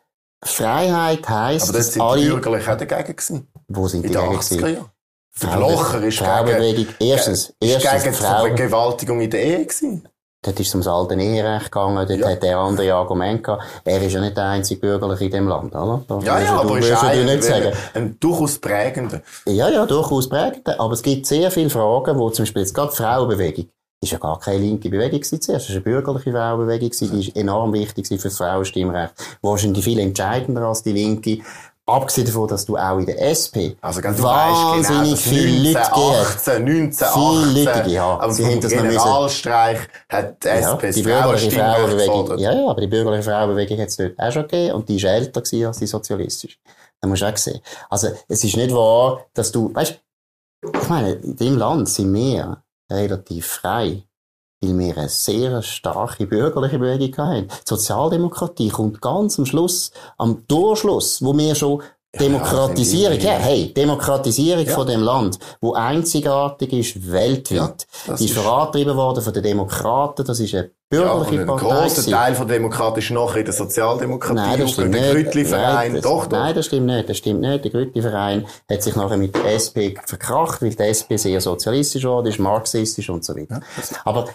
[0.44, 3.48] Freiheit heisst, Aber dort dass sind die alle, Bürgerlichen auch dagegen gewesen.
[3.68, 4.84] wo sind die dagegen 80er gewesen?
[5.40, 6.86] Blocher ist Frauenbewegung.
[6.98, 10.08] Erstens, erstens, gegen die Vergewaltigung in der Ehe gewesen.
[10.42, 12.28] Dort ist es ums alte Eherecht gegangen, dort Ja.
[12.28, 13.64] hat er andere Argumente gehabt.
[13.84, 16.04] Er ist ja nicht der einzige Bürgerliche in dem Land, oder?
[16.06, 17.72] Da Ja, würdest ja, du, aber ist ein, nicht sagen.
[17.94, 19.22] ein durchaus prägender.
[19.46, 20.68] Ja, ja, durchaus prägend.
[20.78, 23.66] Aber es gibt sehr viele Fragen, wo zum Beispiel jetzt gerade die Frauenbewegung,
[24.00, 27.36] ist ja gar keine linke Bewegung gewesen zuerst, es war eine bürgerliche Frauenbewegung die ist
[27.36, 29.14] enorm wichtig für das Frauenstimmrecht.
[29.42, 31.38] Wahrscheinlich viel entscheidender als die linke.
[31.88, 35.88] Abgesehen davon, dass du auch in der SP Also, gell, du wahnsinnig genau, viele Leute
[35.88, 36.48] gegeben hast.
[36.48, 38.18] 1918, 1918, Viele Leute, ja.
[38.18, 39.78] aber Sie haben das Generalstreich
[40.08, 43.96] hat die Ja, SP die bürgerliche Frauenbewegung, ja, ja, aber die bürgerliche Frauenbewegung hat es
[43.96, 46.58] dort auch schon gegeben und die ist älter gewesen als die sozialistische.
[47.00, 47.60] Das musst du auch sehen.
[47.88, 50.00] Also, es ist nicht wahr, dass du, weißt,
[50.74, 54.02] ich meine, in dem Land sind wir relativ frei,
[54.62, 57.48] weil wir eine sehr starke bürgerliche Bewegung haben.
[57.48, 61.82] Die Sozialdemokratie kommt ganz am Schluss, am Durchschluss, wo wir schon
[62.18, 64.74] Demokratisierung, ja, ja, hey, Demokratisierung Ja.
[64.74, 67.86] von dem Land, wo einzigartig ist weltweit.
[68.06, 71.46] das die ist vorangetrieben worden von den Demokraten, das ist eine Ja, und bürgerliche ein
[71.46, 71.62] Partei.
[71.66, 72.10] grosser gewesen.
[72.12, 75.12] Teil von der Demokratie ist nachher in der Sozialdemokratie Nein, das stimmt der nicht.
[75.24, 75.74] Grüttli-Verein.
[75.74, 76.38] Nein, das, Doch, doch.
[76.38, 77.08] Nein, das stimmt nicht.
[77.08, 77.64] Das stimmt nicht.
[77.64, 82.30] Der Grütti-Verein hat sich nachher mit der SP verkracht, weil die SP sehr sozialistisch wurde,
[82.30, 83.60] ist marxistisch und so weiter.
[84.04, 84.26] Aber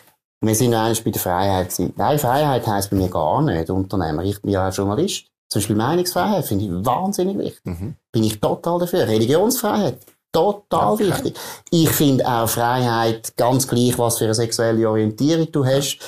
[0.41, 1.93] wir sind ja eigentlich bei der Freiheit gewesen.
[1.95, 4.23] Nein, Freiheit heisst bei mir gar nicht Unternehmer.
[4.23, 5.25] Ich bin ja auch Journalist.
[5.49, 7.61] Zum Beispiel Meinungsfreiheit finde ich wahnsinnig wichtig.
[7.65, 7.95] Mhm.
[8.11, 9.07] Bin ich total dafür.
[9.07, 9.97] Religionsfreiheit.
[10.31, 11.07] Total Okay.
[11.07, 11.35] wichtig.
[11.71, 15.99] Ich finde auch Freiheit ganz gleich, was für eine sexuelle Orientierung du hast.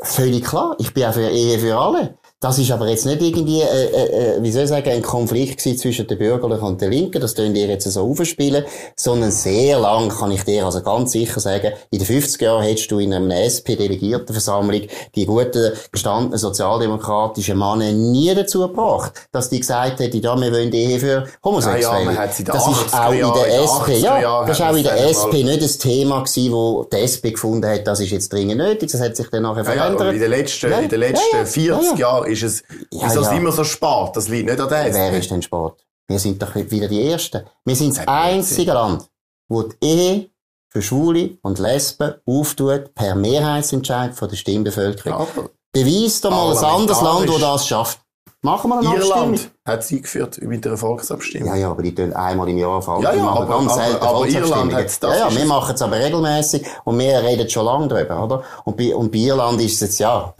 [0.00, 0.76] Völlig klar.
[0.78, 2.18] Ich bin auch für Ehe für alle.
[2.40, 5.56] Das ist aber jetzt nicht irgendwie, äh, äh, äh, wie soll ich sagen, ein Konflikt
[5.58, 7.18] gewesen zwischen den Bürgerlichen und den Linken.
[7.18, 8.62] Das tun ihr jetzt so aufspielen.
[8.94, 12.90] Sondern sehr lang kann ich dir also ganz sicher sagen, in den 50er Jahren hättest
[12.90, 14.82] du in einer SP-Delegiertenversammlung
[15.14, 20.72] die guten, gestandenen sozialdemokratischen Männer nie dazu gebracht, dass die gesagt hätten, ja, wir wollen
[20.74, 21.82] Ehe für Homosexuelle.
[21.82, 23.64] Ja, ja, man hat sie in den das ist 80er auch in der in den
[23.64, 26.84] SP, 80er ja, Jahren das ist auch in der SP nicht ein Thema gewesen, wo
[26.84, 28.92] die SP gefunden hat, das ist jetzt dringend nötig.
[28.92, 30.12] Das hat sich dann nachher Ja, ja, verändert.
[30.12, 31.96] in den letzten, Ja, in den ja, letzten ja, 40 ja, ja.
[31.98, 33.32] Jahren ist es, Ja, wieso ist ja.
[33.32, 34.10] es immer so spät?
[34.14, 35.84] Das liegt nicht an der Wer ist denn Sport?
[36.08, 37.42] Wir sind doch wieder die Ersten.
[37.64, 39.08] Wir sind das Ja, einzige Land,
[39.48, 40.30] wo die Ehe
[40.68, 45.20] für Schwule und Lesben auftut per Mehrheitsentscheid von der Stimmbevölkerung.
[45.20, 48.00] Aber Beweis doch mal ein anderes Land, das das schafft.
[48.42, 49.16] Machen wir eine Abstimmung.
[49.18, 51.48] Irland hat es eingeführt mit einer Volksabstimmung.
[51.48, 53.02] Ja, ja, aber die tun einmal im Jahr falsch.
[53.02, 54.26] Ja, ja, aber- ganz aber- selten aber.
[54.28, 57.88] Irland hat's- das Ja, ja, wir machen es aber regelmäßig und wir reden schon lange
[57.88, 58.42] drüber, oder?
[58.64, 60.32] Und bei, und bei Irland ist es jetzt, ja,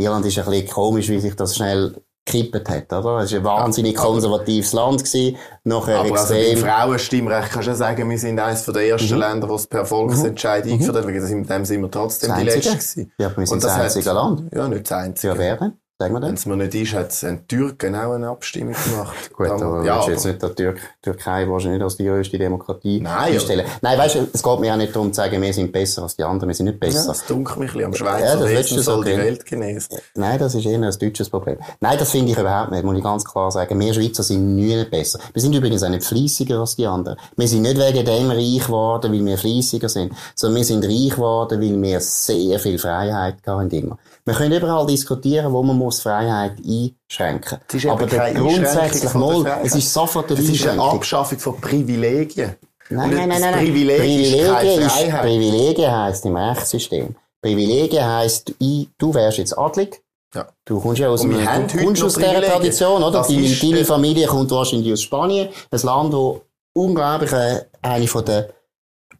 [0.00, 1.94] Irland ist ein bisschen komisch, wie sich das schnell
[2.26, 3.18] gekippt hat, oder?
[3.20, 6.58] Es war ein wahnsinnig konservatives Land gewesen, nachher Aber also beim extrem.
[6.68, 10.64] Frauenstimmrecht kannst du ja sagen, wir sind eines der ersten Länder, die es per Volksentscheid
[10.64, 12.34] eingeführt hat, wegen dem sind wir trotzdem Mhm.
[12.34, 12.50] Das die.
[12.50, 13.12] Letzten gewesen.
[13.18, 14.42] ja, aber wir sind das, das einzige hat- Land.
[14.54, 15.32] Ja, nicht das Einzige.
[15.32, 15.72] Ja, wer denn?
[16.00, 16.34] Sagen wir Wenn denn?
[16.36, 19.30] es mir nicht ist, hat ein Türken auch eine Abstimmung gemacht.
[19.36, 22.04] Gut, Dann- aber ja, willst du jetzt nicht der Türk Türkei wahrscheinlich nicht als die
[22.06, 23.66] grösste Demokratie Nein, einstellen.
[23.82, 26.16] Nein, weißt du, es geht mir auch nicht darum zu sagen, wir sind besser als
[26.16, 27.08] die anderen, wir sind nicht ja, besser.
[27.08, 28.06] das dunkelt mich ein bisschen.
[28.06, 29.16] Am Ja, Schweizer das Wesen letzte soll die.
[29.18, 29.98] Welt genesen.
[30.14, 31.58] Nein, das ist eher ein deutsches Problem.
[31.80, 33.78] Nein, das finde ich überhaupt nicht, muss ich ganz klar sagen.
[33.78, 35.18] Wir Schweizer sind nie besser.
[35.34, 37.18] Wir sind übrigens auch nicht fleissiger als die anderen.
[37.36, 41.10] Wir sind nicht wegen dem reich geworden, weil wir fleissiger sind, sondern wir sind reich
[41.10, 43.98] geworden, weil wir sehr viel Freiheit hatten immer.
[44.30, 47.58] Wir können überall diskutieren, wo man muss Freiheit einschränken.
[47.72, 49.60] Eben Aber der keine grundsätzlich Freiheit.
[49.64, 50.80] es ist sofort eine Es ist eine.
[50.80, 52.54] Abschaffung von Privilegien.
[52.90, 53.64] Nein, nein, nein, das nein.
[53.64, 55.22] Privileg ist keine Privilegien ist, Freiheit.
[55.22, 57.16] Privilegien heisst im Rechtssystem.
[57.42, 58.54] Privilegien heisst,
[58.98, 60.00] du wärst jetzt adlig.
[60.32, 60.46] Ja.
[60.64, 62.40] Du kommst ja aus, haben du kommst aus dieser.
[62.40, 63.18] Tradition, oder?
[63.18, 65.48] Das Deine, deine äh, Familie kommt wahrscheinlich aus Spanien.
[65.72, 68.50] Ein Land, wo unglaublich äh, eine von der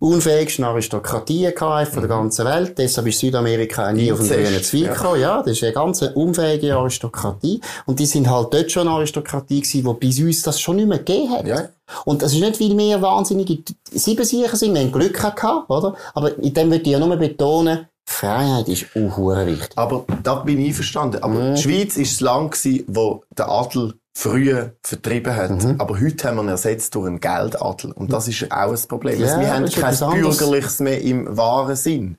[0.01, 2.77] unfähigsten Aristokratien hatte von der ganzen Welt.
[2.79, 4.95] Deshalb ist Südamerika nie auf den grünen Zweig ja.
[4.95, 5.21] gekommen.
[5.21, 7.61] Ja, das ist eine ganz unfähige Aristokratie.
[7.87, 10.89] Und die sind halt dort schon eine Aristokratie gewesen, die bis uns das schon nicht
[10.89, 11.47] mehr gegeben hat.
[11.47, 11.69] Ja.
[12.05, 13.59] Und es ist nicht, weil wir wahnsinnige
[13.91, 15.95] Siebensicher sind, wir haben Glück gehabt, oder?
[16.15, 19.71] Aber in dem würde ich ja nur betonen, Freiheit ist auch wichtig.
[19.77, 21.23] Aber da bin ich einverstanden.
[21.23, 21.55] Aber Mhm.
[21.55, 25.51] die Schweiz war das Land, gewesen, wo der Adel früher vertrieben hat.
[25.63, 25.77] Mhm.
[25.79, 27.93] Aber heute haben wir ihn ersetzt durch einen Geldadel.
[27.93, 29.21] Und das ist auch ein Problem.
[29.21, 29.97] Ja, wir haben kein.
[30.21, 32.17] Bürgerliches mehr im wahren Sinn.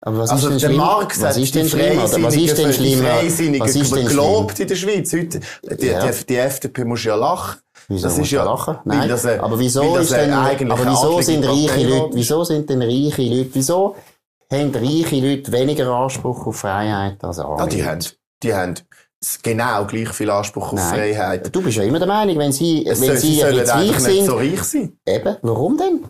[0.00, 0.78] Aber was Also ist denn der?
[0.78, 1.98] Marx was ist denn die schlimm?
[1.98, 3.00] Oder was ist denn schlimm?
[3.00, 5.12] die Was ist denn gelobt in der Schweiz.
[5.12, 5.40] Heute,
[5.80, 6.06] die, Ja.
[6.10, 7.60] die, die FDP muss ja lachen.
[7.88, 8.78] Wieso das ist ja, lachen?
[8.84, 13.22] Nein, das aber wieso ist denn, aber wieso sind reiche Leute, wieso sind denn reiche
[13.22, 13.96] Leute, wieso
[14.52, 17.90] haben reiche Leute weniger Anspruch auf Freiheit als arme Ja, die Leute?
[17.90, 18.04] haben,
[18.42, 18.74] die haben
[19.42, 20.94] genau gleich viel Anspruch auf Nein.
[20.94, 21.54] Freiheit.
[21.54, 23.88] Du bist ja immer der Meinung, wenn sie, Es wenn soll- sie, sollen bisschen reich
[23.90, 24.98] einfach nicht sind, so reich sein.
[25.06, 26.04] eben, warum denn?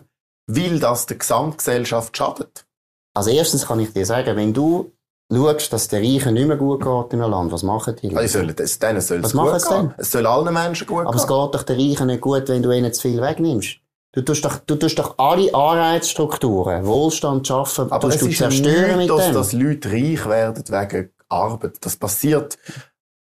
[0.47, 2.65] Weil das der Gesamtgesellschaft schadet.
[3.13, 4.91] Also erstens kann ich dir sagen, wenn du
[5.33, 8.27] schaust, dass der Reichen nicht mehr gut geht in einem Land, was machen die die
[8.27, 9.81] sollen, es, denen soll Was es machen gut sie gehen.
[9.89, 9.93] denn?
[9.97, 11.35] Es soll allen Menschen gut Aber es gehen.
[11.43, 13.77] geht doch den Reichen nicht gut, wenn du ihnen zu viel wegnimmst.
[14.13, 18.37] Du tust doch, du tust doch alle Anreizstrukturen, Wohlstand schaffen, Aber tust es du ist
[18.37, 19.33] zerstören mit Mythos, dem.
[19.33, 21.77] dass Leute reich werden wegen Arbeit.
[21.81, 22.57] Das passiert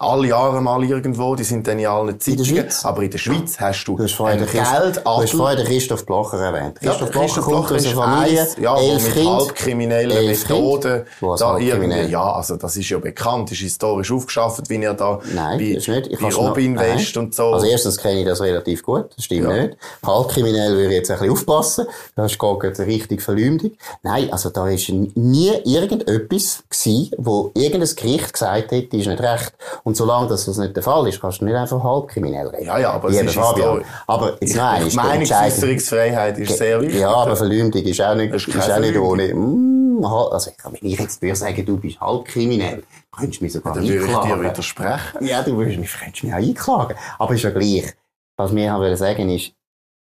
[0.00, 2.66] alle Jahre mal irgendwo, die sind dann in allen Zeitungen.
[2.84, 5.66] Aber in der Schweiz hast du, Du hast vorher den Christ- Du hast vorher den
[5.66, 6.78] Christoph Blocher erwähnt.
[6.80, 9.36] Ja, Christoph der Blocher kommt aus ist einer Familie, eins, ja, elf mit Kinder.
[9.38, 11.02] halbkriminellen Methoden
[11.38, 15.58] da irgendwie, ja, also das ist ja bekannt, ist historisch aufgeschafft, wie er da Nein,
[15.58, 16.96] bei, bei noch- Robin nein.
[16.96, 17.46] West und so.
[17.46, 19.62] Also erstens kenne ich das relativ gut, das stimmt Ja.
[19.64, 19.76] nicht.
[20.06, 23.72] Halbkriminell würde ich jetzt ein bisschen aufpassen, das ist gar keine richtige Verleumdung.
[24.04, 29.52] Nein, also da ist nie irgendetwas gewesen, wo irgendein Gericht gesagt hätte, ist nicht recht.
[29.88, 32.66] Und solange das nicht der Fall ist, kannst du nicht einfach halbkriminell reden.
[32.66, 33.82] ja, ja, aber es Lieber ist Fabian.
[34.06, 35.32] Aber jetzt noch eines, Die der entscheidende-
[35.66, 37.00] Meinungsäußerungsfreiheit ist sehr wichtig.
[37.00, 39.34] Ja, aber Verleumdung ist auch nicht, ist ist auch nicht ohne.
[39.34, 42.82] Mm, also, wenn ich jetzt sagen, du bist halbkriminell,
[43.16, 44.44] könntest du mich sogar Dann würde ich dir einklagen.
[44.44, 45.24] widersprechen.
[45.26, 46.96] Ja, du würdest mich, könntest mich auch einklagen.
[47.18, 47.94] Aber ist ja gleich.
[48.36, 49.52] Was wir haben wollen sagen ist,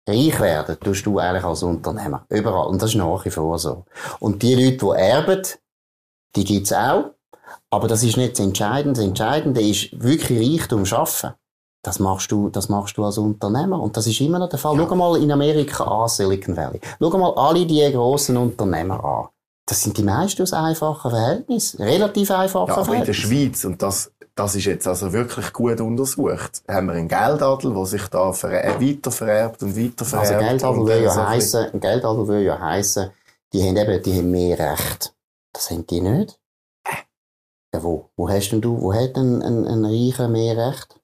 [0.10, 2.26] reich werden tust du eigentlich als Unternehmer.
[2.28, 2.68] Überall.
[2.68, 3.86] Und das ist nach wie vor so.
[4.20, 5.42] Und die Leute, die erben,
[6.36, 7.12] die gibt's auch.
[7.72, 9.00] Aber das ist nicht das Entscheidende.
[9.00, 11.34] Das Entscheidende ist wirklich Reichtum schaffen.
[11.84, 13.80] Das machst du, das machst du als Unternehmer.
[13.82, 14.76] Und das ist immer noch der Fall.
[14.76, 16.82] Schau mal in Amerika an, Silicon Valley.
[17.00, 19.28] Schau mal alle die grossen Unternehmer an.
[19.66, 21.82] Das sind die meisten aus einfachen Verhältnissen.
[21.82, 23.54] Relativ einfachen Ja, aber in der Verhältnissen.
[23.54, 27.86] Schweiz, und das, das ist jetzt also wirklich gut untersucht, haben wir einen Geldadel, der
[27.86, 30.32] sich da ver weiter vererbt und weiter vererbt.
[30.32, 33.12] Also Geldadel dann ja so ein heissen, Geldadel will ja heissen,
[33.54, 35.14] die haben eben, die haben mehr Recht.
[35.54, 36.39] Das haben die nicht.
[37.74, 38.10] Ja, wo?
[38.16, 41.00] Wo hast denn du, wo hat denn ein, ein Reicher mehr Recht?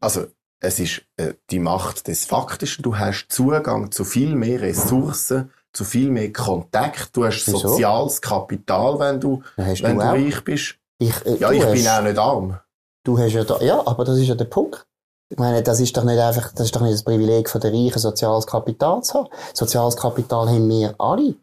[0.00, 0.26] Also,
[0.60, 2.82] es ist äh, die Macht des Faktischen.
[2.82, 7.16] Du hast Zugang zu viel mehr Ressourcen, zu viel mehr Kontakt.
[7.16, 7.58] Du hast Wieso?
[7.58, 10.76] soziales Kapital, wenn du, wenn du du reich bist.
[10.98, 12.58] Ich, äh, Ja, ich hast, bin auch nicht arm.
[13.04, 14.86] Du hast ja da, ja, aber das ist ja der Punkt.
[15.28, 17.72] Ich meine, das ist doch nicht einfach, das ist doch nicht das Privileg von der
[17.72, 19.28] Reichen, soziales Kapital zu haben.
[19.52, 21.34] Soziales Kapital haben wir alle.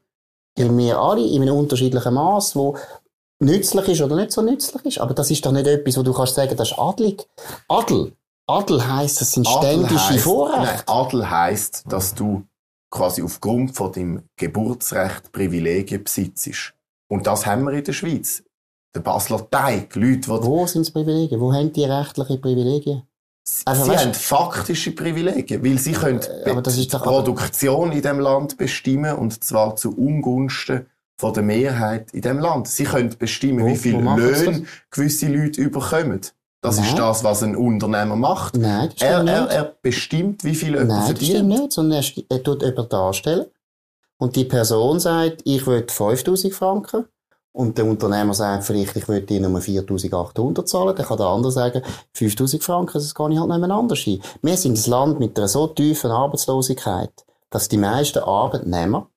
[0.58, 2.78] Haben wir alle in einem unterschiedlichen Maß, wo
[3.42, 4.98] nützlich ist oder nicht so nützlich ist.
[5.00, 7.28] Aber das ist doch nicht etwas, wo du kannst sagen, das ist adlig.
[7.68, 8.14] Adel.
[8.48, 10.62] Adel heisst, das sind ständische heisst- Vorrechte.
[10.66, 12.44] Nein, Adel heisst, dass du
[12.90, 16.74] quasi aufgrund von deinem Geburtsrecht Privilegien besitzt.
[17.10, 18.44] Und das haben wir in der Schweiz.
[18.94, 21.40] der Basler Teig, Leute, die Wo sind die Privilegien?
[21.40, 23.04] Wo haben die rechtliche Privilegien?
[23.64, 28.20] Also, sie weißt- haben faktische Privilegien, weil sie können aber das die Produktion in dem
[28.20, 30.88] Land bestimmen und zwar zu Ungunsten
[31.22, 32.68] von der Mehrheit in dem Land.
[32.68, 36.22] Sie können bestimmen, Wo- wie viel Löhne gewisse Leute überkommen.
[36.64, 36.96] Das ist Nein.
[36.98, 38.58] das, was ein Unternehmer macht.
[38.58, 41.48] Nein, Er, stimmt er, er bestimmt, wie viel jemand Nein, das stimmt verdient.
[41.50, 43.46] nicht, sondern er, tut jemanden darstellen.
[44.18, 47.06] Und die Person sagt, ich will 5000 Franken.
[47.54, 50.96] Und der Unternehmer sagt vielleicht, ich will dir nur 4800 zahlen.
[50.96, 51.82] Dann kann der andere sagen,
[52.14, 54.06] 5000 Franken, das kann ich halt nicht anders.
[54.42, 57.12] Wir sind ein Land mit einer so tiefen Arbeitslosigkeit,
[57.50, 59.08] dass die meisten Arbeitnehmer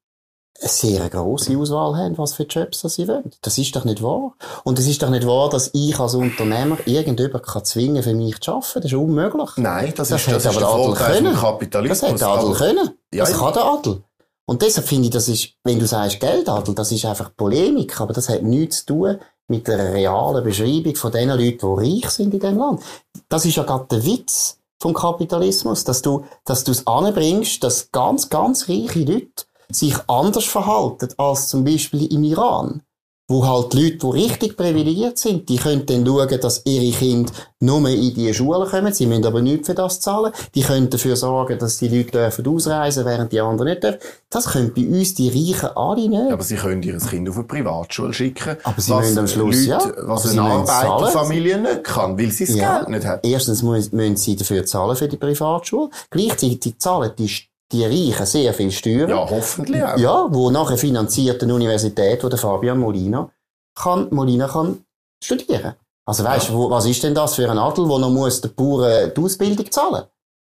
[0.61, 3.31] eine sehr grosse Auswahl haben, was für Jobs das sie wollen.
[3.43, 4.35] Das ist doch nicht wahr.
[4.63, 8.41] Und es ist doch nicht wahr, dass ich als Unternehmer irgendjemanden kann zwingen für mich
[8.41, 8.81] zu arbeiten.
[8.83, 9.51] Das ist unmöglich.
[9.57, 11.37] Nein, das, Das ist, das hätte ist der Adel Vorteil vom können.
[11.37, 12.01] Kapitalismus.
[12.01, 12.91] Das hätte der Adel Aber- können.
[13.11, 13.37] Das ja.
[13.37, 14.03] kann der Adel.
[14.47, 18.13] Und deshalb finde ich, das ist, wenn du sagst Geldadel, das ist einfach Polemik, aber
[18.13, 22.33] das hat nichts zu tun mit der realen Beschreibung von den Leuten, die reich sind
[22.35, 22.81] in dem Land.
[23.29, 27.91] Das ist ja gerade der Witz vom Kapitalismus, dass du, dass du es anbringst, dass
[27.91, 32.83] ganz, ganz reiche Leute sich anders verhalten als zum Beispiel im Iran.
[33.27, 37.89] Wo halt Leute, die richtig privilegiert sind, die können dann schauen, dass ihre Kinder nur
[37.89, 38.93] in die Schule kommen.
[38.93, 40.31] Sie müssen aber nichts für das zahlen.
[40.55, 43.99] Die können dafür sorgen, dass die Leute dürfen ausreisen, während die anderen nicht dürfen.
[44.29, 46.33] Das können bei uns die Reichen alle nicht.
[46.33, 48.59] Aber sie können ihr Kind auf eine Privatschule schicken.
[48.63, 50.07] Aber sie was am Schluss, Leute, ja.
[50.07, 50.43] Was eine.
[50.43, 52.77] Arbeiterfamilie nicht kann, weil sie das Ja.
[52.81, 53.25] Geld nicht hat.
[53.25, 55.89] Erstens müssen sie dafür zahlen für die Privatschule.
[56.11, 57.31] Gleichzeitig zahlen die,
[57.73, 59.11] die Reichen sehr viel Steuern.
[59.11, 59.97] Ja, hoffentlich auch.
[59.97, 63.31] Ja, wo nachher finanziert eine Universität, wo der Fabian Molina
[63.75, 64.85] kann, Molina kann
[65.23, 65.75] studieren.
[66.07, 69.13] Also weißt, wo, was ist denn das für ein Adel, wo noch muss der Bauern
[69.17, 70.05] die Ausbildung zahlen?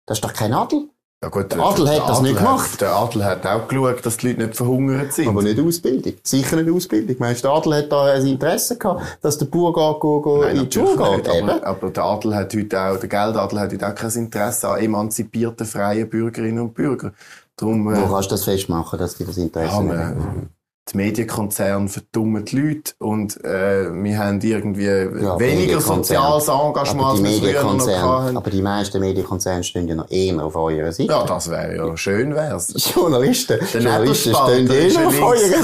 [0.06, 0.88] Das ist doch kein Adel.
[1.22, 2.72] Ja gut, Der Adel hat das nicht gemacht.
[2.72, 5.28] Hat, der Adel hat auch geschaut, dass die Leute nicht verhungert sind.
[5.28, 6.14] Aber nicht Ausbildung.
[6.24, 7.14] Sicher nicht Ausbildung.
[7.20, 10.42] Meinst du, der Adel hat da ein Interesse gehabt, dass der Bauer geht, go, go
[10.42, 11.28] Nein, in die Schule geht?
[11.28, 14.80] Aber, aber der Adel hat heute auch, der Geldadel hat heute auch kein Interesse an
[14.80, 17.14] emanzipierten, freien Bürgerinnen und Bürgern.
[17.56, 20.48] Darum, Wo äh, kannst du das festmachen, dass die das Interesse ja, haben?
[20.90, 27.16] Die Medienkonzerne verdummen die Leute und äh, wir haben irgendwie Ja, weniger soziales Engagement, Aber
[27.18, 28.36] die, als wir früher noch Medienkonzerne, hatten.
[28.36, 31.12] aber die meisten Medienkonzerne stehen ja noch eher auf eurer Seite.
[31.12, 32.74] Ja, das wäre ja schön, wär's.
[32.94, 35.62] Journalisten, Journalisten stehen ist eh noch auf eurer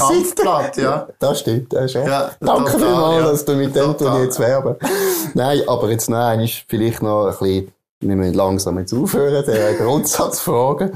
[0.55, 0.81] Seite.
[0.83, 1.09] Ja.
[1.19, 1.93] Das stimmt, das.
[1.95, 3.31] Ja, Danke total, vielmals, ja.
[3.31, 4.23] dass du mit dem Total.
[4.23, 4.77] jetzt werben.
[5.35, 9.75] Nein, aber jetzt noch einmal, vielleicht noch ein bisschen, wir müssen langsam jetzt aufhören, der
[9.75, 10.93] Grundsatzfrage.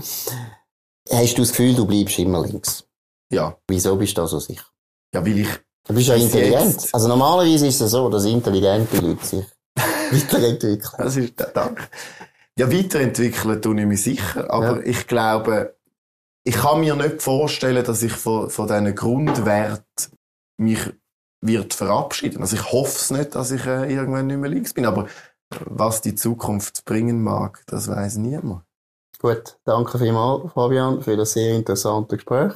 [1.11, 2.85] Hast du das Gefühl, du bleibst immer links?
[3.33, 4.65] Ja, Wieso bist du da so sicher?
[5.15, 5.49] ja, weil ich
[5.85, 6.75] Du bist ja intelligent.
[6.75, 6.95] jetzt.
[6.95, 9.45] Also normalerweise ist es so, dass intelligente Leute sich
[10.13, 10.93] weiterentwickeln.
[10.99, 11.89] Das ist der Dank.
[12.59, 14.83] Ja, weiterentwickeln tue ich mich sicher, aber Ja.
[14.85, 15.75] ich glaube,
[16.45, 19.85] ich kann mir nicht vorstellen, dass ich von, von diesen Grundwerten
[20.59, 20.79] mich
[21.41, 22.43] wird verabschieden.
[22.43, 25.09] Also ich hoffe es nicht, dass ich äh, irgendwann nicht mehr links bin, aber
[25.67, 28.63] was die Zukunft bringen mag, das weiß niemand.
[29.23, 32.55] Gut, danke vielmals, Fabian, für das sehr interessante Gespräch.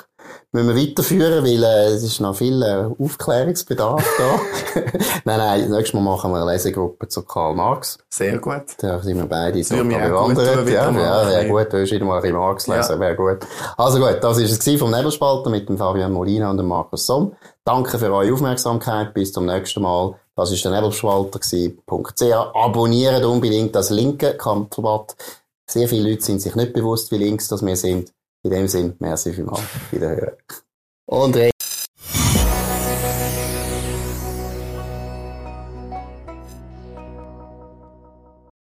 [0.51, 4.81] Müssen wir weiterführen, weil äh, es ist noch viel äh, Aufklärungsbedarf da.
[5.25, 7.99] nein, nein, nächstes Mal machen wir eine Lesegruppe zu Karl Marx.
[8.11, 8.65] Sehr gut.
[8.79, 10.69] Da sind wir beide so bewandert.
[10.69, 12.99] Ja, ja, wäre gut, du hast wieder mal ein bisschen Marx lesen, Ja.
[13.01, 13.47] wäre gut.
[13.77, 14.45] Also gut, das war
[14.75, 17.37] es vom Nebelspalter mit dem Fabian Molina und dem Markus Somm.
[17.65, 20.17] Danke für eure Aufmerksamkeit, bis zum nächsten Mal.
[20.35, 22.23] Das war der Nebelspalter gewesen.ch.
[22.55, 25.15] Abonniert unbedingt das linke Kampfblatt.
[25.69, 28.13] Sehr viele Leute sind sich nicht bewusst, wie links das wir sind.
[28.45, 29.63] In dem Sinn, merci vielmals.
[29.91, 30.37] Wiederhören.
[31.07, 31.37] Und